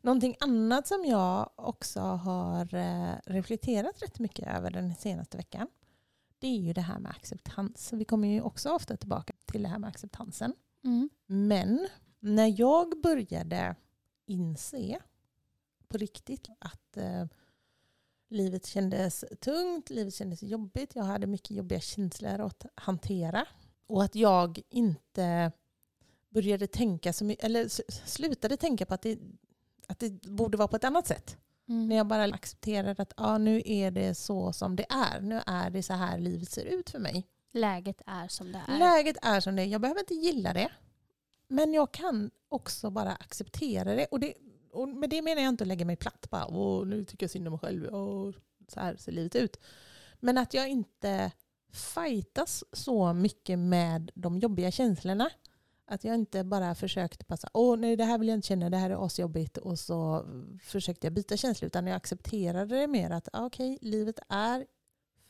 Någonting 0.00 0.36
annat 0.40 0.86
som 0.86 1.04
jag 1.04 1.50
också 1.56 2.00
har 2.00 2.74
eh, 2.74 3.14
reflekterat 3.26 4.02
rätt 4.02 4.18
mycket 4.18 4.56
över 4.56 4.70
den 4.70 4.94
senaste 4.94 5.36
veckan. 5.36 5.68
Det 6.38 6.46
är 6.46 6.58
ju 6.58 6.72
det 6.72 6.80
här 6.80 6.98
med 6.98 7.10
acceptans. 7.10 7.92
Vi 7.92 8.04
kommer 8.04 8.28
ju 8.28 8.40
också 8.40 8.70
ofta 8.70 8.96
tillbaka 8.96 9.32
till 9.46 9.62
det 9.62 9.68
här 9.68 9.78
med 9.78 9.88
acceptansen. 9.88 10.54
Mm. 10.84 11.10
Men 11.26 11.88
när 12.20 12.60
jag 12.60 13.00
började 13.02 13.76
inse 14.26 14.98
på 15.88 15.98
riktigt 15.98 16.48
att 16.58 16.96
eh, 16.96 17.24
livet 18.28 18.66
kändes 18.66 19.24
tungt, 19.40 19.90
livet 19.90 20.14
kändes 20.14 20.42
jobbigt, 20.42 20.94
jag 20.94 21.04
hade 21.04 21.26
mycket 21.26 21.50
jobbiga 21.50 21.80
känslor 21.80 22.40
att 22.40 22.66
hantera 22.74 23.46
och 23.86 24.04
att 24.04 24.14
jag 24.14 24.60
inte 24.68 25.52
började 26.28 26.66
tänka 26.66 27.12
så 27.12 27.24
mycket, 27.24 27.44
eller 27.44 27.68
slutade 28.06 28.56
tänka 28.56 28.86
på 28.86 28.94
att 28.94 29.02
det, 29.02 29.18
att 29.88 29.98
det 29.98 30.22
borde 30.22 30.56
vara 30.56 30.68
på 30.68 30.76
ett 30.76 30.84
annat 30.84 31.06
sätt. 31.06 31.36
Mm. 31.68 31.88
När 31.88 31.96
jag 31.96 32.06
bara 32.06 32.24
accepterade 32.24 33.02
att 33.02 33.12
ah, 33.16 33.38
nu 33.38 33.62
är 33.64 33.90
det 33.90 34.14
så 34.14 34.52
som 34.52 34.76
det 34.76 34.86
är. 34.90 35.20
Nu 35.20 35.40
är 35.46 35.70
det 35.70 35.82
så 35.82 35.92
här 35.92 36.18
livet 36.18 36.50
ser 36.50 36.64
ut 36.64 36.90
för 36.90 36.98
mig. 36.98 37.26
Läget 37.52 38.02
är 38.06 38.28
som 38.28 38.52
det 38.52 38.62
är. 38.68 38.78
Läget 38.78 39.16
är 39.22 39.40
som 39.40 39.56
det 39.56 39.62
är. 39.62 39.66
Jag 39.66 39.80
behöver 39.80 40.00
inte 40.00 40.14
gilla 40.14 40.52
det. 40.52 40.70
Men 41.48 41.74
jag 41.74 41.92
kan 41.92 42.30
också 42.48 42.90
bara 42.90 43.12
acceptera 43.12 43.94
det. 43.94 44.06
Och, 44.06 44.20
det, 44.20 44.34
och 44.72 44.88
med 44.88 45.10
det 45.10 45.22
menar 45.22 45.42
jag 45.42 45.48
inte 45.48 45.64
att 45.64 45.68
lägga 45.68 45.84
mig 45.84 45.96
platt. 45.96 46.26
Bara, 46.30 46.46
Åh, 46.46 46.86
nu 46.86 47.04
tycker 47.04 47.24
jag 47.24 47.30
synd 47.30 47.48
om 47.48 47.52
mig 47.52 47.60
själv. 47.60 47.94
Åh, 47.94 48.32
så 48.68 48.80
här 48.80 48.96
ser 48.96 49.12
livet 49.12 49.36
ut. 49.36 49.60
Men 50.20 50.38
att 50.38 50.54
jag 50.54 50.68
inte 50.68 51.30
fightas 51.72 52.64
så 52.72 53.12
mycket 53.12 53.58
med 53.58 54.10
de 54.14 54.38
jobbiga 54.38 54.70
känslorna. 54.70 55.30
Att 55.90 56.04
jag 56.04 56.14
inte 56.14 56.44
bara 56.44 56.74
försökte 56.74 57.24
passa, 57.24 57.48
åh 57.54 57.76
nej 57.76 57.96
det 57.96 58.04
här 58.04 58.18
vill 58.18 58.28
jag 58.28 58.34
inte 58.34 58.48
känna, 58.48 58.70
det 58.70 58.76
här 58.76 58.90
är 58.90 59.06
asjobbigt 59.06 59.56
och 59.56 59.78
så 59.78 60.24
försökte 60.62 61.06
jag 61.06 61.14
byta 61.14 61.36
känsla 61.36 61.66
utan 61.66 61.86
jag 61.86 61.96
accepterade 61.96 62.80
det 62.80 62.86
mer 62.86 63.10
att 63.10 63.28
ah, 63.32 63.46
okej, 63.46 63.78
livet 63.82 64.18
är 64.28 64.66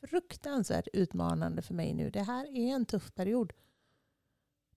fruktansvärt 0.06 0.88
utmanande 0.92 1.62
för 1.62 1.74
mig 1.74 1.94
nu. 1.94 2.10
Det 2.10 2.22
här 2.22 2.44
är 2.56 2.74
en 2.74 2.84
tuff 2.84 3.14
period. 3.14 3.52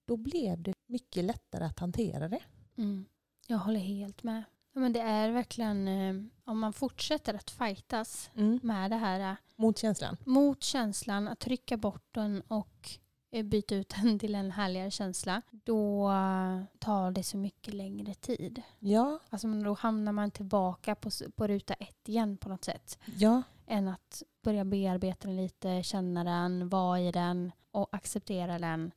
Då 0.04 0.16
blev 0.16 0.62
det 0.62 0.74
mycket 0.86 1.24
lättare 1.24 1.64
att 1.64 1.78
hantera 1.78 2.28
det. 2.28 2.42
Mm. 2.78 3.04
Jag 3.46 3.58
håller 3.58 3.80
helt 3.80 4.22
med. 4.22 4.44
Ja, 4.72 4.80
men 4.80 4.92
det 4.92 5.00
är 5.00 5.30
verkligen, 5.30 5.88
eh, 5.88 6.14
om 6.44 6.58
man 6.58 6.72
fortsätter 6.72 7.34
att 7.34 7.50
fightas 7.50 8.30
med 8.62 8.90
det 8.90 8.96
här 8.96 9.20
eh, 9.30 9.36
Mot 9.56 9.78
känslan. 9.78 10.16
mot 10.24 10.62
känslan, 10.62 11.28
att 11.28 11.38
trycka 11.38 11.76
bort 11.76 12.06
den 12.14 12.42
och 12.48 12.90
byta 13.32 13.74
ut 13.74 13.88
den 14.02 14.18
till 14.18 14.34
en 14.34 14.50
härligare 14.50 14.90
känsla, 14.90 15.42
då 15.50 16.10
eh, 16.10 16.60
tar 16.78 17.10
det 17.10 17.22
så 17.22 17.36
mycket 17.36 17.74
längre 17.74 18.14
tid. 18.14 18.62
Ja, 18.78 19.18
Alltså 19.30 19.48
då 19.48 19.74
hamnar 19.74 20.12
man 20.12 20.30
tillbaka 20.30 20.94
på, 20.94 21.10
på 21.36 21.46
ruta 21.46 21.74
ett 21.74 22.08
igen 22.08 22.36
på 22.36 22.48
något 22.48 22.64
sätt. 22.64 22.98
ja, 23.16 23.42
Än 23.66 23.88
att 23.88 24.22
börja 24.42 24.64
bearbeta 24.64 25.28
den 25.28 25.36
lite, 25.36 25.82
känna 25.82 26.24
den, 26.24 26.68
vara 26.68 27.00
i 27.00 27.12
den 27.12 27.52
och 27.70 27.88
acceptera 27.92 28.58
den. 28.58 28.90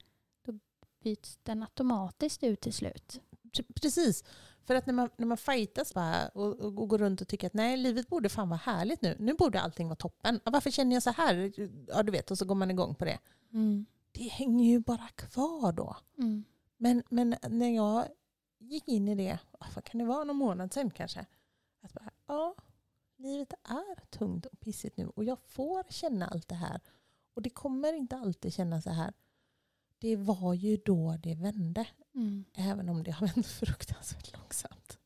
Då 0.46 0.54
byts 1.04 1.40
den 1.44 1.62
automatiskt 1.64 2.44
ut 2.44 2.62
till 2.62 2.74
slut. 2.74 3.22
Pre- 3.44 3.74
precis. 3.82 4.24
För 4.66 4.76
att 4.76 4.86
när 4.86 4.94
man, 4.94 5.10
när 5.18 5.26
man 5.28 5.38
fightas 5.38 5.94
bara 5.94 6.28
och, 6.28 6.60
och 6.60 6.88
går 6.90 6.98
runt 6.98 7.22
och 7.22 7.28
tycker 7.28 7.48
att 7.48 7.54
nej, 7.54 7.78
livet 7.78 8.08
borde 8.08 8.30
fan 8.30 8.50
vara 8.50 8.60
härligt 8.64 9.02
nu. 9.02 9.16
Nu 9.20 9.34
borde 9.34 9.62
allting 9.62 9.88
vara 9.88 9.96
toppen. 9.96 10.40
Varför 10.44 10.72
känner 10.72 10.94
jag 10.96 11.04
så 11.04 11.12
här? 11.12 11.52
Ja, 11.88 12.04
du 12.04 12.12
vet, 12.12 12.32
och 12.32 12.38
så 12.38 12.46
går 12.46 12.56
man 12.56 12.72
igång 12.72 12.96
på 12.96 13.06
det. 13.06 13.20
Det 14.16 14.28
hänger 14.28 14.66
ju 14.66 14.80
bara 14.80 15.08
kvar 15.08 15.72
då. 15.72 15.98
Mm. 16.18 16.44
Men, 16.78 17.04
men 17.10 17.36
när 17.50 17.76
jag 17.76 18.08
gick 18.60 18.88
in 18.88 19.08
i 19.08 19.16
det, 19.16 19.40
ah, 19.60 19.68
vad 19.76 19.84
kan 19.84 20.00
det 20.00 20.06
vara, 20.06 20.24
någon 20.24 20.36
månad 20.36 20.74
sedan 20.74 20.92
kanske. 20.92 21.26
Att 21.82 21.94
bara, 21.94 22.12
ja, 22.28 22.56
livet 23.18 23.54
är 23.64 24.06
tungt 24.10 24.46
och 24.46 24.60
pissigt 24.60 24.98
nu 24.98 25.08
och 25.08 25.24
jag 25.24 25.40
får 25.40 25.84
känna 25.90 26.28
allt 26.28 26.48
det 26.48 26.56
här. 26.56 26.82
Och 27.34 27.42
det 27.42 27.50
kommer 27.50 27.94
inte 27.94 28.18
alltid 28.18 28.54
kännas 28.54 28.84
så 28.84 28.90
här. 28.90 29.14
Det 30.00 30.16
var 30.16 30.54
ju 30.54 30.78
då 30.86 31.18
det 31.24 31.36
vände. 31.36 31.88
Mm. 32.16 32.46
Även 32.54 32.90
om 32.90 33.04
det 33.04 33.12
har 33.12 33.28
vänt 33.28 33.48
fruktansvärt 33.62 34.34
långsamt. 34.38 35.00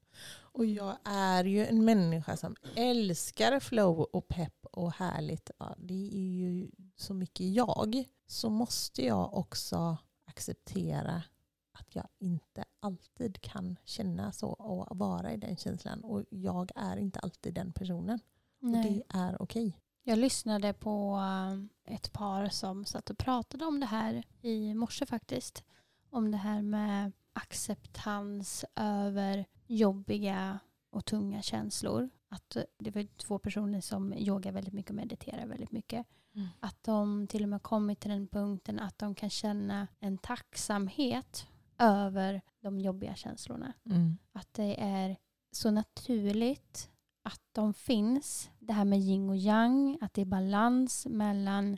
Och 0.51 0.65
jag 0.65 0.97
är 1.03 1.43
ju 1.43 1.65
en 1.65 1.85
människa 1.85 2.37
som 2.37 2.55
älskar 2.75 3.59
flow 3.59 3.99
och 3.99 4.27
pepp 4.27 4.65
och 4.65 4.93
härligt. 4.93 5.51
Ja, 5.57 5.75
det 5.77 6.09
är 6.13 6.33
ju 6.33 6.71
så 6.99 7.13
mycket 7.13 7.45
jag. 7.45 8.03
Så 8.27 8.49
måste 8.49 9.05
jag 9.05 9.33
också 9.33 9.97
acceptera 10.25 11.23
att 11.71 11.95
jag 11.95 12.07
inte 12.19 12.65
alltid 12.79 13.41
kan 13.41 13.75
känna 13.85 14.31
så 14.31 14.49
och 14.49 14.97
vara 14.97 15.33
i 15.33 15.37
den 15.37 15.57
känslan. 15.57 16.03
Och 16.03 16.25
jag 16.29 16.71
är 16.75 16.97
inte 16.97 17.19
alltid 17.19 17.53
den 17.53 17.71
personen. 17.71 18.19
Och 18.61 18.69
det 18.69 19.03
är 19.09 19.41
okej. 19.41 19.77
Jag 20.03 20.19
lyssnade 20.19 20.73
på 20.73 21.15
eh, 21.15 21.95
ett 21.95 22.13
par 22.13 22.49
som 22.49 22.85
satt 22.85 23.09
och 23.09 23.17
pratade 23.17 23.65
om 23.65 23.79
det 23.79 23.85
här 23.85 24.23
i 24.41 24.73
morse 24.73 25.05
faktiskt. 25.05 25.63
Om 26.09 26.31
det 26.31 26.37
här 26.37 26.61
med 26.61 27.11
acceptans 27.33 28.65
över 28.75 29.45
jobbiga 29.67 30.59
och 30.89 31.05
tunga 31.05 31.41
känslor. 31.41 32.09
Att 32.29 32.55
eh, 32.55 32.63
det 32.77 32.95
var 32.95 33.07
två 33.17 33.39
personer 33.39 33.81
som 33.81 34.13
yogar 34.13 34.51
väldigt 34.51 34.73
mycket 34.73 34.89
och 34.89 34.95
mediterar 34.95 35.45
väldigt 35.45 35.71
mycket. 35.71 36.07
Mm. 36.35 36.47
Att 36.59 36.83
de 36.83 37.27
till 37.27 37.43
och 37.43 37.49
med 37.49 37.63
kommit 37.63 37.99
till 37.99 38.11
den 38.11 38.27
punkten 38.27 38.79
att 38.79 38.97
de 38.97 39.15
kan 39.15 39.29
känna 39.29 39.87
en 39.99 40.17
tacksamhet 40.17 41.47
över 41.77 42.41
de 42.61 42.79
jobbiga 42.79 43.15
känslorna. 43.15 43.73
Mm. 43.85 44.17
Att 44.31 44.53
det 44.53 44.81
är 44.81 45.17
så 45.51 45.71
naturligt 45.71 46.89
att 47.23 47.41
de 47.51 47.73
finns. 47.73 48.49
Det 48.59 48.73
här 48.73 48.85
med 48.85 48.99
yin 48.99 49.29
och 49.29 49.37
yang, 49.37 49.97
att 50.01 50.13
det 50.13 50.21
är 50.21 50.25
balans 50.25 51.05
mellan 51.09 51.77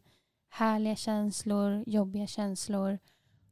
härliga 0.49 0.95
känslor, 0.95 1.83
jobbiga 1.87 2.27
känslor 2.27 2.99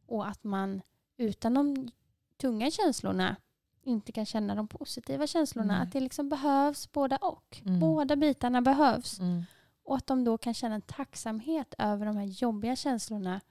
och 0.05 0.27
att 0.27 0.43
man 0.43 0.81
utan 1.17 1.53
de 1.53 1.89
tunga 2.37 2.71
känslorna 2.71 3.35
inte 3.83 4.11
kan 4.11 4.25
känna 4.25 4.55
de 4.55 4.67
positiva 4.67 5.27
känslorna. 5.27 5.73
Nej. 5.73 5.83
Att 5.83 5.91
det 5.91 5.99
liksom 5.99 6.29
behövs 6.29 6.91
båda 6.91 7.17
och. 7.17 7.61
Mm. 7.65 7.79
Båda 7.79 8.15
bitarna 8.15 8.61
behövs. 8.61 9.19
Mm. 9.19 9.43
Och 9.89 9.95
att 9.97 10.07
de 10.07 10.23
då 10.23 10.37
kan 10.37 10.53
känna 10.53 10.75
en 10.75 10.81
tacksamhet 10.81 11.73
över 11.77 12.05
de 12.05 12.17
här 12.17 12.25
jobbiga 12.25 12.75
känslorna 12.75 13.41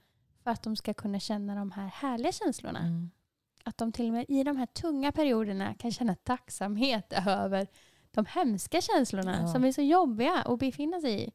för 0.43 0.51
att 0.51 0.63
de 0.63 0.75
ska 0.75 0.93
kunna 0.93 1.19
känna 1.19 1.55
de 1.55 1.71
här 1.71 1.87
härliga 1.87 2.31
känslorna. 2.31 2.79
Mm. 2.79 3.09
Att 3.63 3.77
de 3.77 3.91
till 3.91 4.07
och 4.07 4.13
med 4.13 4.25
i 4.29 4.43
de 4.43 4.57
här 4.57 4.65
tunga 4.65 5.11
perioderna 5.11 5.73
kan 5.73 5.91
känna 5.91 6.15
tacksamhet 6.15 7.13
över 7.27 7.67
de 8.11 8.25
hemska 8.25 8.81
känslorna 8.81 9.37
Ja. 9.41 9.47
som 9.47 9.63
är 9.65 9.71
så 9.71 9.81
jobbiga 9.81 10.33
att 10.45 10.59
befinna 10.59 11.01
sig 11.01 11.23
i. 11.27 11.31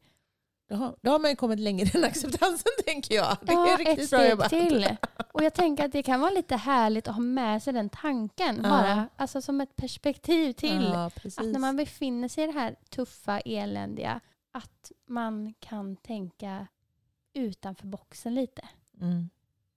Då, 0.69 0.75
har, 0.75 0.95
då 1.01 1.11
har 1.11 1.19
man 1.19 1.29
ju 1.29 1.35
kommit 1.35 1.59
längre 1.59 1.97
än 1.97 2.03
acceptansen 2.11 2.71
tänker 2.85 3.15
jag. 3.15 3.37
Det 3.41 3.51
är 3.53 3.69
Ja, 3.69 3.77
riktigt 3.79 4.03
ett 4.03 4.09
bra 4.09 4.17
steg 4.19 4.29
jobbat. 4.31 4.49
till. 4.49 4.95
Och 5.31 5.43
jag 5.43 5.53
tänker 5.53 5.85
att 5.85 5.91
det 5.91 6.03
kan 6.03 6.19
vara 6.19 6.31
lite 6.31 6.55
härligt 6.55 7.07
att 7.07 7.15
ha 7.15 7.21
med 7.21 7.63
sig 7.63 7.73
den 7.73 7.89
tanken. 7.89 8.55
Ja. 8.63 8.69
Bara, 8.69 9.09
alltså 9.15 9.41
som 9.41 9.61
ett 9.61 9.75
perspektiv 9.75 10.53
till. 10.53 10.83
Ja. 10.93 11.05
Att 11.05 11.45
när 11.45 11.59
man 11.59 11.75
befinner 11.75 12.27
sig 12.27 12.43
i 12.43 12.47
det 12.47 12.53
här 12.53 12.75
tuffa, 12.89 13.39
eländiga, 13.39 14.21
att 14.57 14.91
man 15.05 15.53
kan 15.59 15.95
tänka 15.95 16.67
utanför 17.33 17.87
boxen 17.87 18.35
lite. 18.35 18.61
mm. 19.01 19.29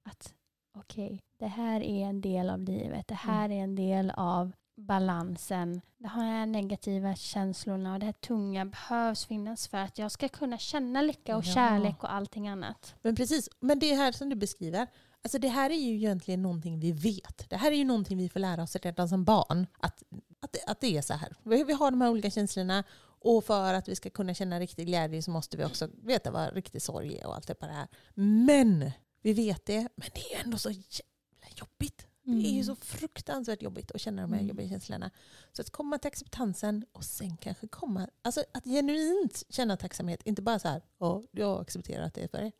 Att 0.02 0.34
okej, 0.74 1.22
det 1.38 1.46
här 1.46 1.80
är 1.80 2.04
en 2.06 2.20
del 2.20 2.50
av 2.50 2.60
livet. 2.60 3.08
Det 3.08 3.18
Mm. 3.24 3.34
här 3.36 3.48
är 3.50 3.62
en 3.62 3.74
del 3.74 4.10
av 4.10 4.52
balansen. 4.76 5.80
De 5.98 6.08
här 6.08 6.46
negativa 6.46 7.14
känslorna 7.14 7.92
och 7.94 7.98
det 8.00 8.06
här 8.06 8.12
tunga 8.12 8.64
behövs 8.64 9.26
finnas 9.26 9.68
för 9.68 9.78
att 9.78 9.98
jag 9.98 10.12
ska 10.12 10.28
kunna 10.28 10.58
känna 10.58 11.02
lycka 11.02 11.36
och 11.36 11.44
Ja. 11.46 11.54
kärlek 11.54 12.02
och 12.04 12.12
allting 12.12 12.48
annat. 12.48 12.94
Men 13.02 13.16
precis, 13.16 13.48
men 13.60 13.78
det 13.78 13.94
här 13.94 14.12
som 14.12 14.28
du 14.28 14.36
beskriver, 14.36 14.86
alltså 15.22 15.38
det 15.38 15.48
här 15.48 15.70
är 15.70 15.74
ju 15.80 15.94
egentligen 15.94 16.42
någonting 16.42 16.80
vi 16.80 16.92
vet. 16.92 17.50
Det 17.50 17.56
här 17.56 17.72
är 17.72 17.76
ju 17.76 17.84
någonting 17.84 18.18
vi 18.18 18.28
får 18.28 18.40
lära 18.40 18.62
oss 18.62 18.76
redan 18.76 19.08
som 19.08 19.24
barn. 19.24 19.66
Att, 19.80 20.02
att 20.02 20.18
att 20.40 20.52
det, 20.52 20.60
att 20.66 20.80
det 20.80 20.96
är 20.96 21.02
så 21.02 21.14
här. 21.14 21.32
Vi, 21.42 21.64
vi 21.64 21.72
har 21.72 21.90
de 21.90 22.00
här 22.00 22.10
olika 22.10 22.30
känslorna 22.30 22.84
och 23.20 23.44
för 23.44 23.74
att 23.74 23.88
vi 23.88 23.96
ska 23.96 24.10
kunna 24.10 24.34
känna 24.34 24.60
riktig 24.60 24.86
glädje 24.86 25.22
så 25.22 25.30
måste 25.30 25.56
vi 25.56 25.64
också 25.64 25.88
veta 26.02 26.30
vad 26.30 26.52
riktig 26.54 26.82
sorg 26.82 27.18
är 27.18 27.26
och 27.26 27.34
allt 27.34 27.46
det 27.46 27.54
på 27.54 27.66
det 27.66 27.72
här. 27.72 27.88
Men 28.14 28.90
vi 29.22 29.32
vet 29.32 29.66
det, 29.66 29.88
men 29.96 30.08
det 30.14 30.34
är 30.34 30.44
ändå 30.44 30.58
så 30.58 30.70
jävla 30.70 31.48
jobbigt. 31.56 32.06
Det 32.22 32.46
är 32.48 32.52
ju 32.52 32.64
så 32.64 32.76
fruktansvärt 32.76 33.62
jobbigt 33.62 33.90
att 33.90 34.00
känna 34.00 34.22
de 34.22 34.32
här 34.32 34.38
Mm. 34.40 34.48
jobbiga 34.48 34.68
känslorna. 34.68 35.10
Så 35.52 35.62
att 35.62 35.70
komma 35.70 35.98
till 35.98 36.08
acceptansen 36.08 36.84
och 36.92 37.04
sen 37.04 37.36
kanske 37.36 37.68
komma, 37.68 38.08
alltså 38.22 38.44
att 38.54 38.64
genuint 38.64 39.42
känna 39.48 39.76
tacksamhet, 39.76 40.22
inte 40.24 40.42
bara 40.42 40.58
så 40.58 40.68
här, 40.68 40.82
ja, 40.98 41.22
jag 41.30 41.60
accepterar 41.60 42.02
att 42.04 42.14
det 42.14 42.22
är 42.22 42.28
för 42.28 42.38
det, 42.42 42.52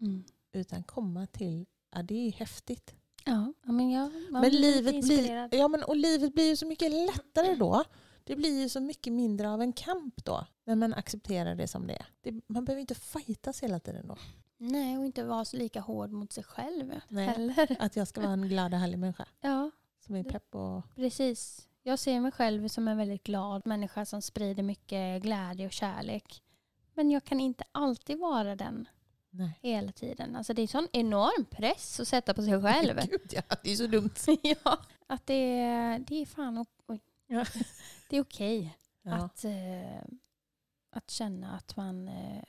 Mm. 0.00 0.24
utan 0.52 0.82
komma 0.82 1.26
till, 1.26 1.66
ja 1.94 2.02
det 2.02 2.14
är 2.28 2.32
häftigt. 2.32 2.94
Ja, 3.24 3.52
men 3.62 3.90
jag 3.90 4.12
man 4.30 4.40
Men 4.42 4.50
livet, 4.50 5.04
blir, 5.04 5.54
ja, 5.54 5.68
men, 5.68 5.82
och 5.82 5.96
livet 5.96 6.34
blir 6.34 6.48
ju 6.48 6.56
så 6.56 6.66
mycket 6.66 6.92
lättare 6.92 7.54
då. 7.54 7.84
Det 8.30 8.36
blir 8.36 8.60
ju 8.62 8.68
så 8.68 8.80
mycket 8.80 9.12
mindre 9.12 9.50
av 9.50 9.62
en 9.62 9.72
kamp 9.72 10.24
då, 10.24 10.46
när 10.64 10.74
man 10.76 10.94
accepterar 10.94 11.54
det 11.54 11.68
som 11.68 11.86
det 11.86 11.94
är. 11.94 12.06
Det, 12.22 12.40
man 12.46 12.64
behöver 12.64 12.80
inte 12.80 12.94
fightas 12.94 13.62
hela 13.62 13.80
tiden 13.80 14.08
då. 14.08 14.16
Nej, 14.58 14.98
och 14.98 15.04
inte 15.04 15.24
vara 15.24 15.44
så 15.44 15.56
lika 15.56 15.80
hård 15.80 16.10
mot 16.10 16.32
sig 16.32 16.44
själv 16.44 16.94
Nej. 17.08 17.26
heller. 17.26 17.76
Att 17.80 17.96
jag 17.96 18.08
ska 18.08 18.20
vara 18.20 18.32
en 18.32 18.48
glad 18.48 18.74
och 18.74 18.80
härlig 18.80 18.98
människa 18.98 19.26
Ja, 19.40 19.70
som 20.06 20.14
är 20.14 20.24
pepp 20.24 20.54
och... 20.54 20.82
precis. 20.94 21.68
Jag 21.82 21.98
ser 21.98 22.20
mig 22.20 22.32
själv 22.32 22.68
som 22.68 22.88
en 22.88 22.96
väldigt 22.96 23.22
glad 23.24 23.66
människa 23.66 24.04
som 24.04 24.22
sprider 24.22 24.62
mycket 24.62 25.22
glädje 25.22 25.66
och 25.66 25.72
kärlek. 25.72 26.42
Men 26.94 27.10
jag 27.10 27.24
kan 27.24 27.40
inte 27.40 27.64
alltid 27.72 28.18
vara 28.18 28.56
den 28.56 28.88
Nej. 29.30 29.58
hela 29.62 29.92
tiden. 29.92 30.36
Alltså 30.36 30.54
det 30.54 30.62
är 30.62 30.66
sån 30.66 30.88
enorm 30.92 31.44
press 31.44 32.00
att 32.00 32.08
sätta 32.08 32.34
på 32.34 32.42
sig 32.42 32.62
själv. 32.62 33.00
Gud, 33.10 33.30
ja, 33.32 33.56
det 33.64 33.72
är 33.72 33.76
så 33.76 33.86
dumt. 33.86 34.10
ja, 34.42 34.78
att 35.06 35.26
det, 35.26 35.34
är- 35.60 35.98
det 35.98 36.22
är 36.22 36.26
fan 36.26 36.58
o- 36.58 36.66
oj. 36.86 37.00
Ja. 37.32 37.44
Det 38.08 38.16
är 38.16 38.20
okej 38.22 38.76
Ja. 39.02 39.14
att, 39.14 39.44
eh, 39.44 40.02
att 40.92 41.10
känna 41.10 41.56
att 41.56 41.76
man 41.76 42.08
eh, 42.08 42.42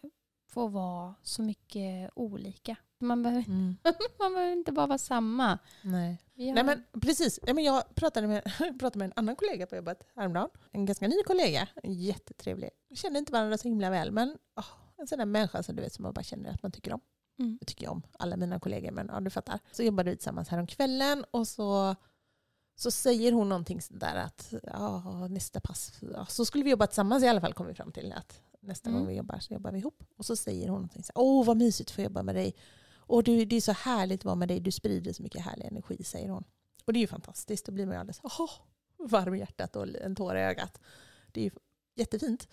får 0.50 0.70
vara 0.70 1.15
så 1.24 1.41
mycket 1.41 2.12
olika. 2.15 2.76
Man 3.00 3.24
behöver, 3.24 3.44
Mm. 3.48 3.78
man 4.20 4.34
behöver 4.34 4.52
inte 4.54 4.72
bara 4.72 4.88
vara 4.88 4.98
samma. 4.98 5.60
Nej. 5.82 6.17
Har- 6.38 6.54
Nej 6.54 6.63
men 6.63 6.84
precis. 7.02 7.39
Jag 7.46 7.96
pratade 7.96 8.28
med, 8.28 8.44
pratade 8.80 8.98
med 9.00 9.06
en 9.06 9.13
annan 9.15 9.36
kollega 9.36 9.67
på 9.67 9.76
jobbet 9.76 10.04
häromdagen. 10.15 10.50
En 10.72 10.86
ganska 10.86 11.08
ny 11.08 11.24
kollega. 11.26 11.67
Jättetrevlig. 11.84 12.70
Vi 12.89 12.96
kände 12.96 13.20
inte 13.20 13.32
varandra 13.32 13.58
så 13.58 13.67
himla 13.67 13.89
väl 13.89 14.12
men 14.12 14.38
åh, 14.58 14.65
en 14.98 15.08
sån 15.08 15.17
där 15.17 15.26
människa 15.26 15.63
som 15.63 15.76
du 15.76 15.82
vet 15.82 15.94
som 15.94 16.04
man 16.04 16.13
bara 16.13 16.24
känner 16.24 16.54
att 16.54 16.63
man 16.63 16.72
tycker 16.72 16.94
om. 16.94 17.02
Mm. 17.39 17.58
Jag 17.62 17.67
tycker 17.67 17.89
om 17.89 18.02
alla 18.20 18.38
mina 18.38 18.60
kollegor 18.60 18.91
men 18.91 19.08
ja 19.13 19.20
du 19.20 19.30
fattar. 19.30 19.60
Så 19.72 19.84
jobbade 19.84 20.10
vi 20.12 20.15
tillsammans 20.17 20.50
här 20.50 20.58
om 20.60 20.67
kvällen 20.67 21.26
och 21.32 21.48
så, 21.48 21.96
så 22.82 22.91
säger 22.91 23.32
hon 23.32 23.50
någonting 23.50 23.82
sådär 23.82 24.15
att 24.15 24.54
ja, 24.63 25.28
nästa 25.28 25.60
pass, 25.60 25.94
ja, 26.13 26.26
så 26.26 26.46
skulle 26.46 26.63
vi 26.63 26.70
jobba 26.72 26.88
tillsammans 26.88 27.24
i 27.24 27.28
alla 27.28 27.41
fall 27.41 27.54
kom 27.54 27.67
vi 27.67 27.74
fram 27.74 27.91
till 27.91 28.13
att 28.13 28.41
nästa 28.60 28.89
Mm. 28.89 29.00
gång 29.00 29.08
vi 29.10 29.15
jobbar 29.15 29.39
så 29.39 29.54
jobbar 29.54 29.72
vi 29.72 29.80
ihop. 29.80 30.04
Och 30.17 30.26
så 30.26 30.36
säger 30.36 30.67
hon 30.67 30.76
någonting 30.76 31.04
så 31.04 31.12
åh 31.15 31.46
vad 31.46 31.58
mysigt 31.58 31.89
att 31.89 31.96
få 31.96 32.02
jobba 32.02 32.24
med 32.24 32.36
dig. 32.36 32.56
Och 32.94 33.24
du, 33.24 33.46
det 33.46 33.56
är 33.56 33.62
så 33.62 33.72
härligt 33.72 34.22
att 34.22 34.26
vara 34.26 34.36
med 34.36 34.48
dig, 34.48 34.60
du 34.60 34.72
sprider 34.72 35.13
så 35.13 35.24
mycket 35.24 35.41
härlig 35.41 35.65
energi 35.65 36.04
säger 36.04 36.30
hon. 36.30 36.44
Och 36.86 36.94
det 36.94 37.00
är 37.00 37.02
ju 37.02 37.08
fantastiskt, 37.08 37.65
då 37.65 37.72
blir 37.72 37.86
man 37.86 37.96
ju 37.96 38.00
alldeles 38.00 38.20
åh, 38.24 38.50
varm 39.10 39.36
i 39.36 39.39
hjärtat 39.39 39.76
och 39.76 39.88
en 39.96 40.15
tår 40.15 40.38
i 40.38 40.39
ögat. 40.41 40.80
Det 41.32 41.39
är 41.39 41.44
ju 41.44 41.52
jättefint. 41.96 42.48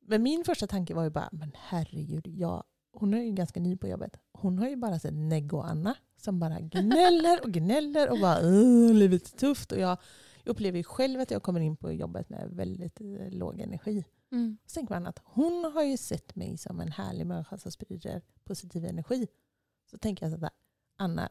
Men 0.00 0.22
min 0.22 0.44
första 0.44 0.66
tanke 0.66 0.94
var 0.94 1.04
ju 1.04 1.10
bara, 1.10 1.28
men 1.32 1.52
herregud, 1.58 2.26
jag, 2.26 2.64
hon 2.94 3.14
är 3.14 3.22
ju 3.22 3.32
ganska 3.32 3.60
ny 3.60 3.76
på 3.76 3.88
jobbet. 3.88 4.16
Hon 4.32 4.58
har 4.58 4.68
ju 4.68 4.76
bara 4.76 4.98
sett 4.98 5.14
Neggo-Anna 5.14 5.94
som 6.16 6.40
bara 6.40 6.60
gnäller 6.60 7.44
och 7.44 7.52
gnäller 7.52 8.10
och 8.10 8.20
bara 8.20 8.38
"Åh, 8.42 8.92
livet 8.92 9.34
är 9.34 9.38
tufft. 9.38 9.72
Och 9.72 9.78
jag 9.78 9.98
upplever 10.44 10.78
ju 10.78 10.84
själv 10.84 11.20
att 11.20 11.30
jag 11.30 11.42
kommer 11.42 11.60
in 11.60 11.76
på 11.76 11.92
jobbet 11.92 12.28
med 12.28 12.48
väldigt 12.50 13.00
eh, 13.00 13.30
låg 13.30 13.60
energi. 13.60 14.04
Mm. 14.32 14.58
Så 14.66 14.74
tänker 14.74 14.94
man 14.94 15.06
att 15.06 15.20
hon 15.24 15.72
har 15.74 15.82
ju 15.82 15.96
sett 15.96 16.34
mig 16.34 16.58
som 16.58 16.80
en 16.80 16.92
härlig 16.92 17.26
människa 17.26 17.58
som 17.58 17.72
sprider 17.72 18.22
positiv 18.44 18.84
energi. 18.84 19.26
Så 19.90 19.98
tänker 19.98 20.26
jag 20.26 20.32
så 20.34 20.40
här, 20.40 20.50
Anna, 20.96 21.28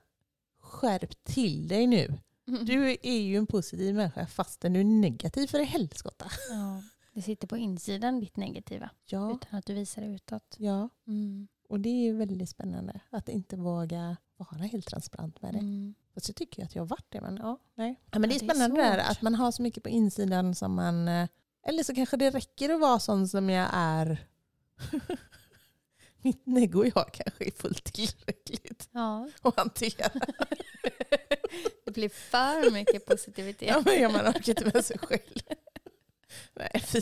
skärp 0.60 1.24
till 1.24 1.68
dig 1.68 1.88
nu. 1.88 2.20
Mm. 2.48 2.66
Du 2.66 2.98
är 3.02 3.20
ju 3.20 3.38
en 3.38 3.48
positiv 3.48 3.96
människa 3.96 4.28
fastän 4.28 4.74
du 4.74 4.80
är 4.80 4.84
negativ 4.84 5.48
för 5.48 5.60
i 5.60 5.64
helskotta. 5.64 6.26
Ja, 6.50 6.82
det 7.14 7.22
sitter 7.22 7.48
på 7.48 7.58
insidan 7.58 8.20
ditt 8.20 8.38
negativa 8.38 8.90
Ja, 9.06 9.32
utan 9.36 9.60
att 9.60 9.66
du 9.66 9.74
visar 9.74 10.02
det 10.02 10.08
utåt. 10.08 10.56
ja, 10.60 10.90
Mm. 11.08 11.48
och 11.70 11.80
det 11.80 11.90
är 11.90 12.04
ju 12.04 12.14
väldigt 12.18 12.50
spännande 12.50 13.00
att 13.10 13.30
inte 13.30 13.56
våga 13.56 14.18
vara 14.38 14.64
helt 14.64 14.86
transparent 14.88 15.42
med 15.42 15.54
det. 15.54 15.60
Mm. 15.60 15.94
Fast 16.14 16.28
jag 16.30 16.36
tycker 16.36 16.64
att 16.66 16.76
jag 16.76 16.82
har 16.82 16.88
varit 16.88 17.06
det. 17.10 17.22
Men, 17.22 17.38
ja, 17.38 17.60
nej. 17.76 18.00
Ja, 18.12 18.20
men 18.20 18.30
det 18.30 18.36
är 18.36 18.38
Ja, 18.38 18.40
det 18.40 18.46
är 18.46 18.50
spännande 18.56 18.82
där 18.82 18.98
att 18.98 19.22
man 19.22 19.36
har 19.36 19.52
så 19.52 19.62
mycket 19.62 19.84
på 19.84 19.90
insidan 19.90 20.56
som 20.56 20.74
man... 20.74 21.08
eh, 21.08 21.28
Eller 21.68 21.84
så 21.84 21.96
kanske 21.96 22.18
det 22.18 22.30
räcker 22.30 22.70
att 22.70 22.80
vara 22.82 23.00
sån 23.00 23.28
som 23.28 23.50
jag 23.50 23.70
är. 23.74 24.28
Mitt 26.22 26.46
neggo 26.46 26.80
och 26.80 26.88
jag 26.96 27.14
kanske 27.14 27.46
är 27.48 27.52
fullt 27.52 27.84
tillräckligt 27.94 28.90
Ja, 28.92 29.30
att 29.42 29.58
hantera. 29.58 30.10
det 31.86 31.92
blir 31.92 32.10
för 32.10 32.72
mycket 32.72 33.06
positivitet. 33.06 33.68
Ja, 33.70 33.84
men 33.86 34.12
man 34.14 34.28
orkar 34.28 34.50
inte 34.50 34.72
med 34.74 34.86
sig 34.86 34.98
själv. 34.98 35.40
Nej, 36.54 36.84
fy. 36.86 37.02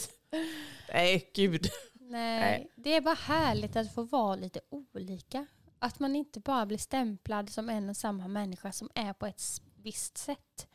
Nej, 0.94 1.32
gud. 1.36 1.70
Nej, 2.00 2.40
Nej. 2.40 2.72
det 2.76 2.96
är 2.96 3.02
bara 3.02 3.16
härligt 3.16 3.76
att 3.76 3.94
få 3.94 4.04
vara 4.04 4.36
lite 4.36 4.60
olika. 4.70 5.46
Att 5.80 6.00
man 6.00 6.16
inte 6.16 6.40
bara 6.40 6.66
blir 6.66 6.78
stämplad 6.78 7.50
som 7.50 7.70
en 7.70 7.90
och 7.90 7.98
samma 7.98 8.28
människa 8.28 8.72
som 8.72 8.90
är 8.96 9.14
på 9.14 9.26
ett 9.26 9.42
visst 9.76 10.18
sätt. 10.18 10.68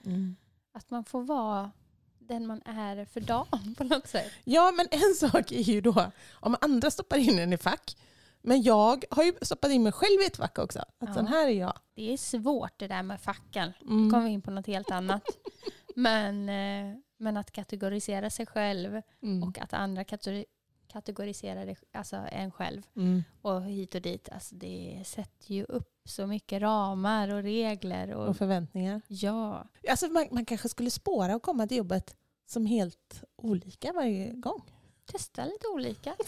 Att 0.73 0.91
man 0.91 1.05
får 1.05 1.23
vara 1.23 1.71
den 2.19 2.47
man 2.47 2.63
är 2.65 3.05
för 3.05 3.21
dagen 3.21 3.75
på 3.79 3.85
något 3.85 4.09
sätt. 4.09 4.33
Ja, 4.45 4.73
men 4.77 4.87
en 4.91 5.15
sak 5.15 5.53
är 5.53 5.61
ju 5.61 5.81
då 5.81 6.11
om 6.33 6.57
andra 6.61 6.91
stoppar 6.91 7.17
in 7.17 7.39
en 7.39 7.53
i 7.53 7.59
fack. 7.59 7.97
Men 8.43 8.63
jag 8.63 9.05
har 9.11 9.23
ju 9.25 9.33
stoppat 9.43 9.71
in 9.71 9.83
mig 9.83 9.93
själv 9.93 10.21
i 10.23 10.27
ett 10.27 10.37
fack 10.37 10.59
också. 10.59 10.79
Att 10.79 10.89
Ja. 10.99 11.15
sån 11.15 11.27
här 11.27 11.47
är 11.47 11.51
jag. 11.53 11.79
Det 11.95 12.13
är 12.13 12.17
svårt 12.17 12.79
det 12.79 12.89
där 12.89 13.03
med 13.03 13.21
facken. 13.21 13.73
Mm. 13.81 14.05
Nu 14.05 14.11
kommer 14.11 14.25
vi 14.25 14.31
in 14.31 14.43
på 14.43 14.51
något 14.51 14.67
helt 14.67 14.91
annat. 14.91 15.23
Men, 15.97 16.49
eh, 16.49 16.97
men 17.17 17.37
att 17.37 17.51
kategorisera 17.53 18.31
sig 18.31 18.47
själv 18.47 19.03
Mm. 19.23 19.43
och 19.49 19.59
att 19.59 19.73
andra 19.73 20.03
kategori- 20.05 20.45
kategoriserar 20.89 21.67
det, 21.67 21.77
alltså 21.93 22.17
en 22.17 22.51
själv 22.53 22.83
Mm. 22.97 23.23
och 23.43 23.63
hit 23.63 23.95
och 23.95 24.03
dit. 24.03 24.29
Alltså 24.33 24.55
det 24.55 25.03
sätter 25.07 25.55
ju 25.55 25.65
upp 25.65 25.93
så 26.05 26.27
mycket 26.27 26.63
ramar 26.63 27.29
och 27.35 27.43
regler. 27.43 28.15
Och, 28.15 28.29
Och 28.29 28.37
förväntningar. 28.37 29.01
ja, 29.09 29.69
Alltså 29.91 30.09
man, 30.09 30.27
man 30.31 30.45
kanske 30.45 30.69
skulle 30.69 30.91
spåra 30.91 31.37
och 31.37 31.43
komma 31.43 31.67
till 31.67 31.77
jobbet 31.77 32.17
som 32.47 32.67
helt 32.67 33.25
olika 33.37 33.93
varje 33.93 34.33
gång. 34.33 34.63
testa 35.05 35.45
lite 35.45 35.69
olika. 35.69 36.17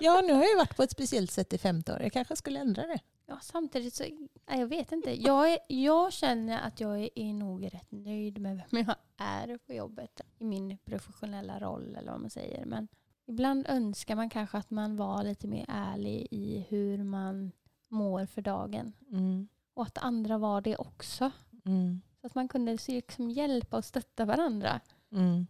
Ja, 0.00 0.20
nu 0.20 0.32
har 0.32 0.40
jag 0.42 0.50
ju 0.50 0.56
varit 0.56 0.76
på 0.76 0.82
ett 0.82 0.90
speciellt 0.90 1.30
sätt 1.30 1.52
i 1.52 1.58
50 1.58 1.92
år. 1.92 2.00
Jag 2.02 2.12
kanske 2.12 2.36
skulle 2.36 2.60
ändra 2.60 2.82
det. 2.86 2.98
Ja, 3.26 3.38
samtidigt 3.42 3.94
så, 3.94 4.04
nej, 4.48 4.60
jag 4.60 4.66
vet 4.66 4.92
inte. 4.92 5.22
Jag, 5.22 5.52
är, 5.52 5.58
jag 5.68 6.12
känner 6.12 6.60
att 6.60 6.80
jag 6.80 7.00
är, 7.00 7.08
är 7.14 7.32
nog 7.32 7.74
rätt 7.74 7.90
nöjd 7.90 8.40
med 8.40 8.56
vem 8.56 8.84
jag 8.86 8.96
är 9.16 9.58
på 9.58 9.72
jobbet. 9.72 10.20
I 10.38 10.44
min 10.44 10.78
professionella 10.84 11.60
roll 11.60 11.96
eller 11.96 12.12
vad 12.12 12.20
man 12.20 12.30
säger. 12.30 12.66
Men 12.66 12.88
ibland 13.26 13.66
önskar 13.68 14.16
man 14.16 14.30
kanske 14.30 14.58
att 14.58 14.70
man 14.70 14.96
var 14.96 15.24
lite 15.24 15.46
mer 15.46 15.64
ärlig 15.68 16.28
i 16.30 16.66
hur 16.68 17.04
man 17.04 17.52
mår 17.88 18.26
för 18.26 18.42
dagen. 18.42 18.92
Mm. 19.10 19.48
Och 19.74 19.82
att 19.82 19.98
andra 19.98 20.38
var 20.38 20.60
det 20.60 20.76
också. 20.76 21.30
Mm. 21.64 22.00
Så 22.20 22.26
att 22.26 22.34
man 22.34 22.48
kunde 22.48 22.78
liksom 22.88 23.30
hjälpa 23.30 23.76
och 23.76 23.84
stötta 23.84 24.24
varandra. 24.24 24.80
Mm. 25.12 25.46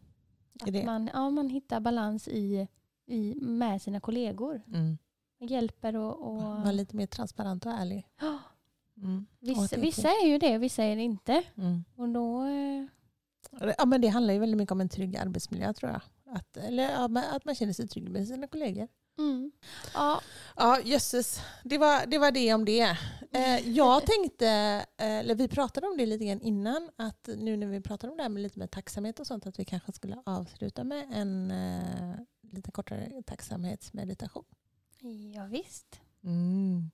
Att 0.61 0.85
man, 0.85 1.11
ja, 1.13 1.31
man 1.31 1.49
hittar 1.49 1.81
balans 1.81 2.29
i, 2.29 2.69
i, 3.07 3.35
med 3.35 3.83
sina 3.83 4.01
kollegor. 4.01 4.63
Mm. 4.67 4.99
Hjälper 5.47 5.97
och... 5.97 6.23
och 6.23 6.43
Var 6.43 6.73
lite 6.73 6.97
mer 6.97 7.07
transparent 7.07 7.67
och 7.67 7.73
ärlig. 7.73 8.07
Mm. 8.97 9.27
Vissa, 9.41 9.77
vissa 9.77 10.09
är 10.09 10.27
ju 10.27 10.39
det, 10.39 10.59
vissa 10.59 10.85
är 10.85 10.97
det 10.97 11.03
inte. 11.03 11.43
Mm. 11.57 11.85
Och 11.97 12.09
då... 12.09 12.45
eh, 12.45 12.87
Ja, 13.79 13.85
men 13.85 14.01
det 14.01 14.09
handlar 14.09 14.35
ju 14.35 14.41
väldigt 14.41 14.59
mycket 14.59 14.73
om 14.73 14.81
en 14.81 14.89
trygg 14.89 15.17
arbetsmiljö 15.17 15.73
tror 15.73 15.93
jag. 15.93 16.01
Att, 16.37 16.57
eller 16.57 16.83
ja, 16.83 17.21
att 17.37 17.45
man 17.45 17.55
känner 17.55 17.73
sig 17.73 17.89
trygg 17.89 18.09
med 18.09 18.29
sina 18.29 18.47
kollegor. 18.47 18.89
Mm. 19.19 19.53
Ja, 19.95 20.21
Ja, 20.57 20.81
jösses. 20.85 21.41
Det 21.65 21.79
var, 21.79 22.07
det 22.07 22.19
var 22.19 22.31
det 22.31 22.55
om 22.55 22.65
det. 22.65 22.97
Eh, 23.33 23.69
jag 23.77 24.03
tänkte, 24.07 24.49
eh, 24.97 25.07
eller 25.19 25.35
vi 25.35 25.49
pratade 25.49 25.87
om 25.87 25.97
det 25.97 26.07
lite 26.07 26.25
grann 26.25 26.41
innan, 26.41 26.91
att 26.97 27.29
nu 27.37 27.57
när 27.57 27.67
vi 27.67 27.81
pratar 27.81 28.09
om 28.09 28.17
det 28.17 28.23
här 28.23 28.31
med 28.31 28.43
lite 28.43 28.59
med 28.59 28.71
tacksamhet 28.71 29.21
och 29.21 29.27
sånt, 29.27 29.47
att 29.47 29.59
vi 29.59 29.65
kanske 29.65 29.93
skulle 29.93 30.23
avsluta 30.27 30.85
med 30.85 31.07
en 31.13 31.51
eh, 31.51 32.17
lite 32.53 32.71
kortare 32.71 33.23
tacksamhetsmeditation. 33.27 34.45
Ja 35.11 35.47
visst. 35.47 36.01
Mm. 36.23 36.91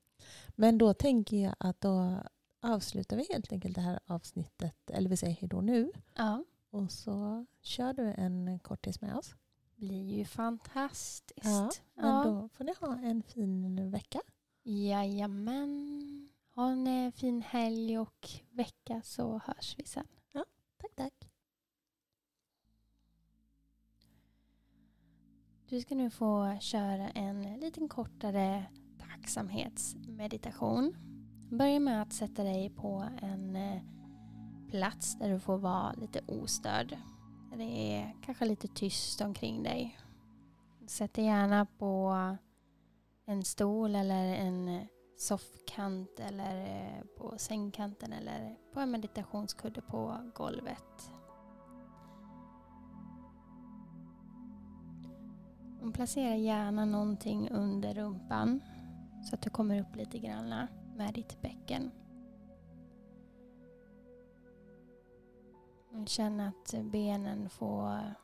Men 0.49 0.79
då 0.79 0.95
tänker 0.95 1.37
jag 1.37 1.55
att 1.59 1.81
då 1.81 2.23
avslutar 2.61 3.17
vi 3.17 3.27
helt 3.33 3.53
enkelt 3.53 3.75
det 3.75 3.81
här 3.81 4.01
avsnittet, 4.07 4.91
eller 4.91 5.11
vi 5.11 5.17
säger 5.17 5.37
hej 5.41 5.49
då 5.49 5.61
nu, 5.61 5.93
Ja, 6.17 6.45
och 6.71 6.91
så 6.93 7.47
kör 7.63 7.93
du 7.93 8.03
en 8.17 8.59
kortis 8.59 9.01
med 9.01 9.17
oss. 9.17 9.35
blir 9.77 10.05
ju 10.19 10.25
fantastiskt. 10.25 11.45
Ja, 11.45 11.71
Men 11.95 12.07
Ja. 12.17 12.25
då 12.25 12.49
får 12.49 12.65
ni 12.65 12.75
ha 12.81 12.99
en 12.99 13.23
fin 13.23 13.91
vecka. 13.91 14.21
Jajamän. 14.63 16.29
Ha 16.55 16.71
en 16.71 16.87
eh, 16.87 17.13
fin 17.13 17.43
helg 17.43 17.99
och 17.99 18.29
vecka 18.51 19.03
så 19.05 19.39
hörs 19.45 19.75
vi 19.79 19.85
sen. 19.85 20.07
Tack, 20.33 20.95
tack. 20.97 21.30
Du 25.71 25.81
ska 25.81 25.95
nu 25.95 26.11
få 26.11 26.57
köra 26.61 27.09
en 27.09 27.43
liten 27.43 27.89
kortare 27.89 28.65
tacksamhetsmeditation. 28.99 30.97
Börja 31.51 31.81
med 31.81 32.03
att 32.03 32.13
sätta 32.13 32.45
dig 32.45 32.71
på 32.71 33.09
en 33.23 33.57
eh, 33.57 33.83
plats 34.71 35.19
där 35.19 35.29
du 35.31 35.41
får 35.41 35.59
vara 35.59 35.93
lite 35.93 36.21
ostörd. 36.27 36.97
Det 37.57 37.95
är 37.97 38.17
kanske 38.23 38.45
lite 38.45 38.69
tyst 38.69 39.21
omkring 39.21 39.63
dig. 39.63 39.99
Sätt 40.87 41.15
dig 41.15 41.25
gärna 41.25 41.67
på 41.67 42.17
en 43.27 43.45
stol 43.45 43.95
eller 43.95 44.25
en 44.25 44.87
soffkant 45.19 46.21
eller 46.21 46.61
eh, 46.61 47.05
på 47.19 47.35
sängkanten 47.39 48.13
eller 48.13 48.57
på 48.73 48.81
en 48.81 48.91
meditationskudde 48.91 49.81
på 49.81 50.31
golvet. 50.35 51.13
Och 55.81 55.95
placera 55.95 56.35
gärna 56.35 56.85
någonting 56.85 57.51
under 57.51 57.95
rumpan 57.95 58.61
så 59.25 59.35
att 59.35 59.43
du 59.43 59.51
kommer 59.51 59.81
upp 59.81 59.97
lite 59.97 60.19
grann 60.19 60.67
med 60.97 61.15
ditt 61.15 61.43
bäcken. 61.43 61.91
Känn 66.07 66.41
att 66.41 66.75
benen 66.83 67.51
får 67.51 68.15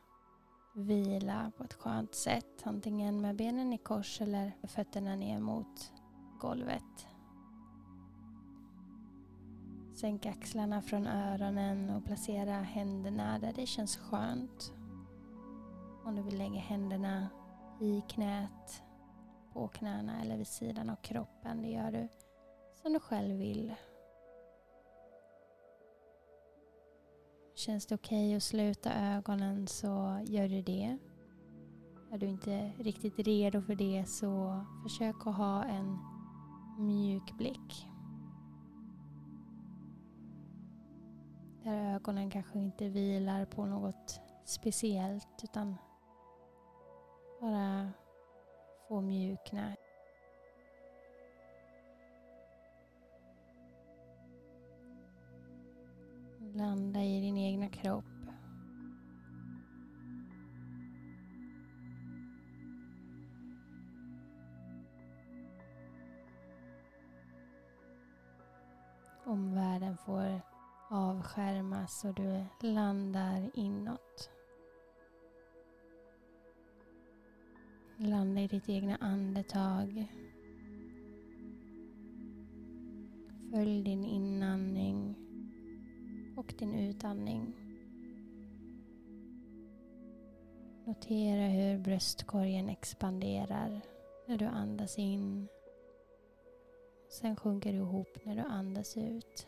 vila 0.75 1.53
på 1.57 1.65
ett 1.65 1.75
skönt 1.75 2.15
sätt. 2.15 2.63
Antingen 2.65 3.21
med 3.21 3.37
benen 3.37 3.73
i 3.73 3.79
kors 3.79 4.21
eller 4.21 4.53
fötterna 4.63 5.17
ner 5.17 5.41
mot 5.41 5.93
golvet. 6.41 7.07
Sänk 9.95 10.27
axlarna 10.27 10.83
från 10.83 11.07
öronen 11.07 11.91
och 11.91 12.05
placera 12.05 12.53
händerna 12.53 13.39
där 13.39 13.53
det 13.53 13.67
känns 13.67 13.97
skönt. 13.97 14.73
Om 16.05 16.17
du 16.17 16.23
vill 16.23 16.39
lägga 16.39 16.61
händerna 16.61 17.29
i 17.81 18.03
knät, 18.09 18.83
på 19.53 19.69
knäna 19.69 20.21
eller 20.23 20.37
vid 20.37 20.47
sidan 20.47 20.91
av 20.91 20.97
kroppen, 20.97 21.63
det 21.63 21.69
gör 21.69 21.93
du 21.93 22.09
som 22.83 22.93
du 22.93 23.01
själv 23.01 23.37
vill. 23.37 23.75
Känns 27.55 27.87
det 27.87 27.95
okej 27.95 28.27
okay 28.27 28.37
att 28.37 28.43
sluta 28.43 28.93
ögonen 28.93 29.67
så 29.67 30.21
gör 30.25 30.49
du 30.49 30.63
det. 30.63 30.99
Är 32.13 32.19
du 32.19 32.27
inte 32.27 32.73
riktigt 32.79 33.19
redo 33.19 33.63
för 33.63 33.75
det 33.75 34.05
så 34.09 34.65
försök 34.83 35.27
att 35.27 35.37
ha 35.37 35.65
en 35.65 35.99
mjuk 36.79 37.33
blick. 37.39 37.89
Där 41.63 41.95
ögonen 41.95 42.31
kanske 42.31 42.59
inte 42.59 42.89
vilar 42.89 43.45
på 43.45 43.67
något 43.67 44.21
speciellt 44.45 45.41
utan 45.43 45.77
bara 47.41 47.93
få 48.89 49.01
mjukna. 49.01 49.77
Landa 56.55 57.01
i 57.01 57.21
din 57.21 57.39
egna 57.39 57.69
kropp. 57.69 58.05
Omvärlden 69.25 69.97
får 69.97 70.41
avskärmas 70.91 72.05
och 72.05 72.15
du 72.15 72.45
landar 72.61 73.51
inåt. 73.55 74.36
Landa 77.99 78.41
i 78.41 78.47
ditt 78.47 78.69
egna 78.69 78.97
andetag. 78.97 80.07
Följ 83.51 83.83
din 83.83 84.05
inandning 84.05 85.15
och 86.37 86.55
din 86.59 86.75
utandning. 86.75 87.55
Notera 90.85 91.49
hur 91.49 91.79
bröstkorgen 91.79 92.69
expanderar 92.69 93.81
när 94.27 94.39
du 94.39 94.45
andas 94.45 94.99
in. 94.99 95.49
Sen 97.11 97.37
sjunker 97.37 97.73
du 97.73 97.79
ihop 97.79 98.19
när 98.25 98.37
du 98.37 98.43
andas 98.43 98.97
ut. 98.97 99.47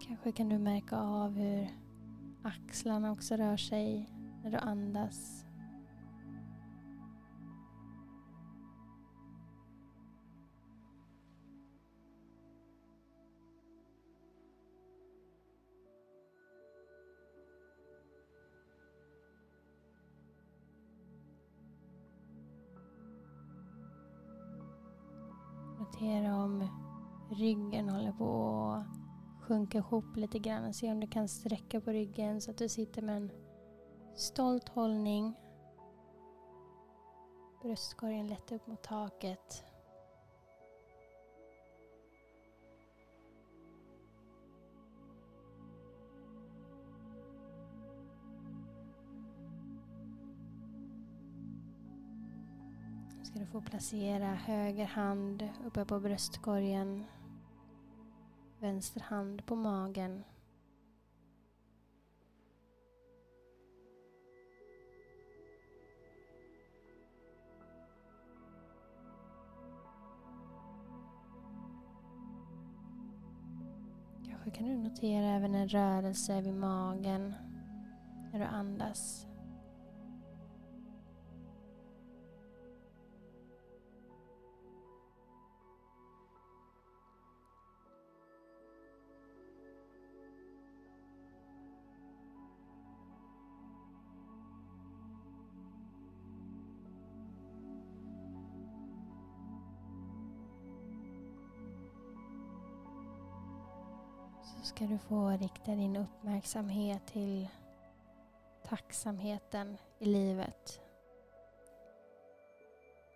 Kanske 0.00 0.32
kan 0.32 0.48
du 0.48 0.58
märka 0.58 0.96
av 0.96 1.32
hur 1.32 1.85
axlarna 2.46 3.12
också 3.12 3.36
rör 3.36 3.56
sig 3.56 4.08
när 4.42 4.50
du 4.50 4.56
andas. 4.56 5.44
Notera 25.78 26.34
om 26.34 26.68
ryggen 27.30 27.88
håller 27.88 28.12
på 28.12 28.70
att 28.70 29.05
sjunka 29.46 29.78
ihop 29.78 30.16
lite 30.16 30.38
grann. 30.38 30.74
Se 30.74 30.92
om 30.92 31.00
du 31.00 31.06
kan 31.06 31.28
sträcka 31.28 31.80
på 31.80 31.90
ryggen 31.90 32.40
så 32.40 32.50
att 32.50 32.58
du 32.58 32.68
sitter 32.68 33.02
med 33.02 33.16
en 33.16 33.30
stolt 34.14 34.68
hållning. 34.68 35.34
Bröstkorgen 37.62 38.26
lätt 38.26 38.52
upp 38.52 38.66
mot 38.66 38.82
taket. 38.82 39.64
Nu 53.18 53.24
ska 53.24 53.38
du 53.38 53.46
få 53.46 53.60
placera 53.60 54.26
höger 54.26 54.86
hand 54.86 55.48
uppe 55.66 55.84
på 55.84 56.00
bröstkorgen 56.00 57.04
Vänster 58.60 59.00
hand 59.00 59.46
på 59.46 59.56
magen. 59.56 60.24
Kanske 74.24 74.50
kan 74.50 74.68
du 74.68 74.76
notera 74.76 75.26
även 75.26 75.54
en 75.54 75.68
rörelse 75.68 76.40
vid 76.40 76.54
magen 76.54 77.34
när 78.32 78.38
du 78.38 78.44
andas. 78.44 79.25
Ska 104.76 104.86
du 104.86 104.98
få 104.98 105.28
rikta 105.28 105.74
din 105.74 105.96
uppmärksamhet 105.96 107.06
till 107.06 107.48
tacksamheten 108.68 109.76
i 109.98 110.04
livet. 110.06 110.80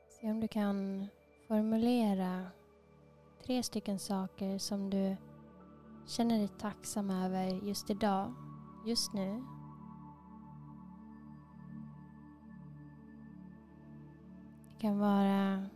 Se 0.09 0.31
om 0.31 0.41
du 0.41 0.49
kan 0.49 1.07
formulera 1.49 2.47
tre 3.45 3.63
stycken 3.63 3.99
saker 3.99 4.59
som 4.59 4.91
du 4.91 5.17
känner 6.07 6.39
dig 6.39 6.49
tacksam 6.49 7.11
över 7.11 7.45
just 7.45 7.91
idag, 7.91 8.35
just 8.87 9.13
nu. 9.13 9.45
Det 14.73 14.81
kan 14.81 14.99
vara 14.99 15.67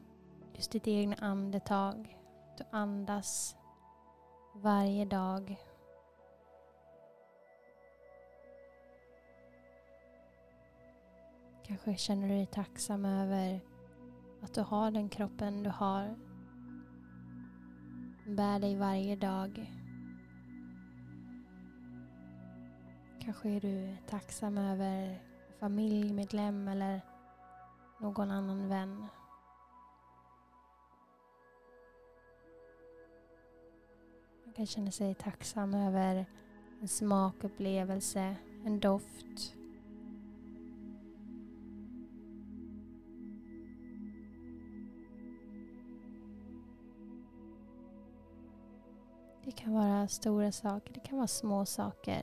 just 0.55 0.72
ditt 0.72 0.89
egna 0.89 1.16
andetag. 1.16 2.18
Du 2.59 2.64
andas 2.70 3.57
varje 4.55 5.05
dag 5.05 5.57
Kanske 11.67 11.97
känner 11.97 12.29
du 12.29 12.35
dig 12.35 12.47
tacksam 12.47 13.05
över 13.05 13.61
att 14.43 14.55
du 14.55 14.61
har 14.61 14.91
den 14.91 15.09
kroppen 15.09 15.62
du 15.62 15.71
har. 15.71 16.17
Bär 18.27 18.59
dig 18.59 18.77
varje 18.77 19.17
dag. 19.17 19.73
Kanske 23.21 23.49
är 23.49 23.61
du 23.61 23.97
tacksam 24.09 24.59
över 24.59 25.23
familjemedlem 25.61 26.69
eller 26.69 27.01
någon 27.99 28.31
annan 28.31 28.69
vän. 28.69 29.07
Man 34.45 34.55
kan 34.55 34.67
känna 34.67 34.91
sig 34.91 35.15
tacksam 35.15 35.75
över 35.75 36.27
en 36.81 36.89
smakupplevelse, 36.89 38.37
en 38.65 38.81
doft. 38.81 39.55
Kan 49.65 49.75
vara 49.75 50.09
stora 50.09 50.53
saker, 50.53 50.93
det 50.95 51.01
kan 51.01 51.17
vara 51.19 51.29
små 51.29 51.67
saker. 51.67 52.23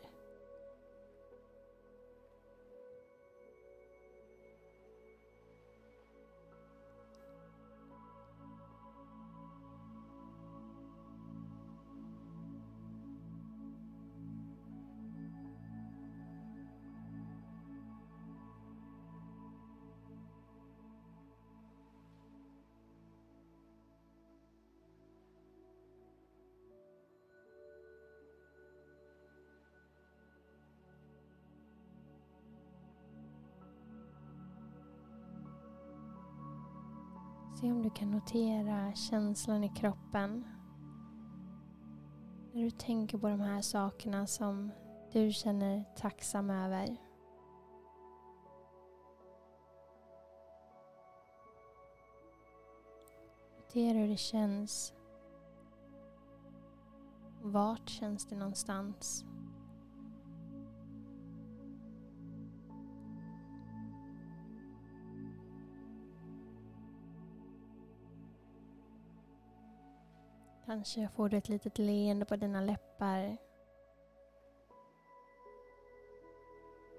Se 37.62 37.72
om 37.72 37.84
du 37.84 37.90
kan 37.90 38.12
notera 38.12 38.94
känslan 38.96 39.64
i 39.64 39.70
kroppen. 39.70 40.46
När 42.54 42.62
du 42.62 42.72
tänker 42.72 43.18
på 43.18 43.28
de 43.30 43.40
här 43.40 43.62
sakerna 43.62 44.28
som 44.28 44.72
du 45.12 45.32
känner 45.32 45.84
tacksam 45.96 46.50
över. 46.50 46.98
Notera 53.58 53.98
hur 53.98 54.08
det 54.08 54.18
känns. 54.18 54.94
Vart 57.42 57.90
känns 57.90 58.26
det 58.26 58.36
någonstans? 58.36 59.26
Kanske 70.72 71.08
får 71.08 71.30
du 71.30 71.38
ett 71.38 71.50
litet 71.50 71.78
leende 71.78 72.26
på 72.26 72.36
dina 72.36 72.62
läppar. 72.62 73.38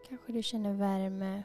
Kanske 0.08 0.32
du 0.32 0.42
känner 0.42 0.72
värme. 0.72 1.42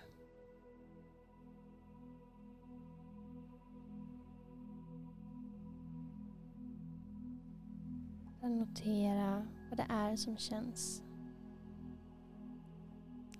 Notera 8.42 9.48
vad 9.70 9.78
det 9.78 9.86
är 9.90 10.16
som 10.16 10.38
känns. 10.38 11.04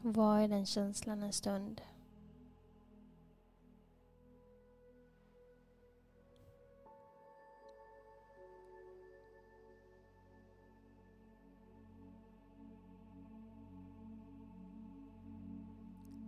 Var 0.02 0.40
är 0.40 0.48
den 0.48 0.66
känslan 0.66 1.24
en 1.24 1.34
stund? 1.34 1.82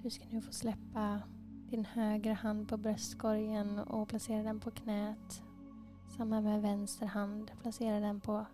Du 0.10 0.14
ska 0.14 0.26
nu 0.30 0.42
få 0.42 0.52
släppa 0.52 1.22
din 1.70 1.86
högra 1.86 2.34
hand 2.34 2.70
på 2.70 2.78
bröstkorgen 2.78 3.80
och 3.80 4.08
placera 4.10 4.44
den 4.44 4.60
på 4.60 4.72
knät. 4.72 5.44
Samma 6.18 6.42
med 6.42 6.62
vänster 6.62 7.06
hand, 7.06 7.52
placera 7.62 8.00
den 8.00 8.22
på 8.22 8.46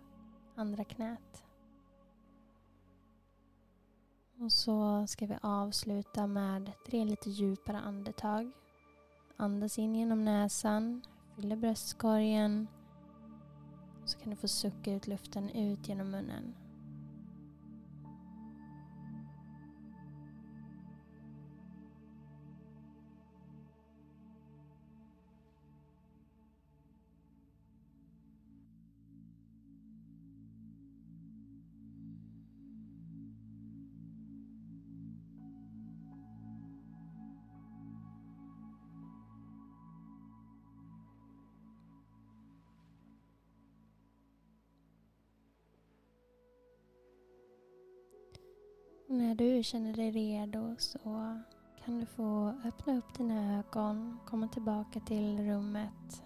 andra 0.54 0.84
knät. 0.84 1.44
Och 4.38 4.52
så 4.52 5.06
ska 5.06 5.26
vi 5.26 5.38
avsluta 5.42 6.26
med 6.26 6.72
tre 6.86 7.04
lite 7.04 7.30
djupare 7.30 7.78
andetag. 7.78 8.50
Andas 9.36 9.78
in 9.78 9.94
genom 9.94 10.24
näsan, 10.24 11.02
fyller 11.36 11.56
bröstkorgen. 11.56 12.68
Så 14.04 14.18
kan 14.18 14.30
du 14.30 14.36
få 14.36 14.48
sucka 14.48 14.92
ut 14.92 15.06
luften 15.06 15.50
ut 15.50 15.88
genom 15.88 16.10
munnen. 16.10 16.65
När 49.18 49.34
du 49.34 49.62
känner 49.62 49.92
dig 49.92 50.10
redo 50.10 50.74
så 50.78 51.40
kan 51.84 51.98
du 52.00 52.06
få 52.06 52.54
öppna 52.64 52.98
upp 52.98 53.14
dina 53.18 53.58
ögon, 53.58 54.18
komma 54.26 54.48
tillbaka 54.48 55.00
till 55.00 55.38
rummet. 55.38 56.22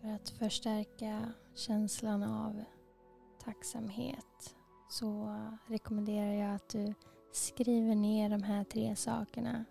För 0.00 0.08
att 0.08 0.28
förstärka 0.28 1.32
känslan 1.54 2.22
av 2.22 2.64
tacksamhet 3.44 4.56
så 4.88 5.36
rekommenderar 5.66 6.32
jag 6.32 6.54
att 6.54 6.68
du 6.68 6.94
skriver 7.32 7.94
ner 7.94 8.30
de 8.30 8.42
här 8.42 8.64
tre 8.64 8.96
sakerna 8.96 9.64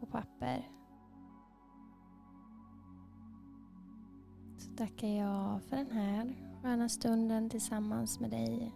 på 0.00 0.06
papper. 0.06 0.81
Så 4.72 4.78
tackar 4.78 5.08
jag 5.08 5.60
för 5.68 5.76
den 5.76 5.90
här 5.90 6.34
sköna 6.62 6.88
stunden 6.88 7.50
tillsammans 7.50 8.20
med 8.20 8.30
dig. 8.30 8.72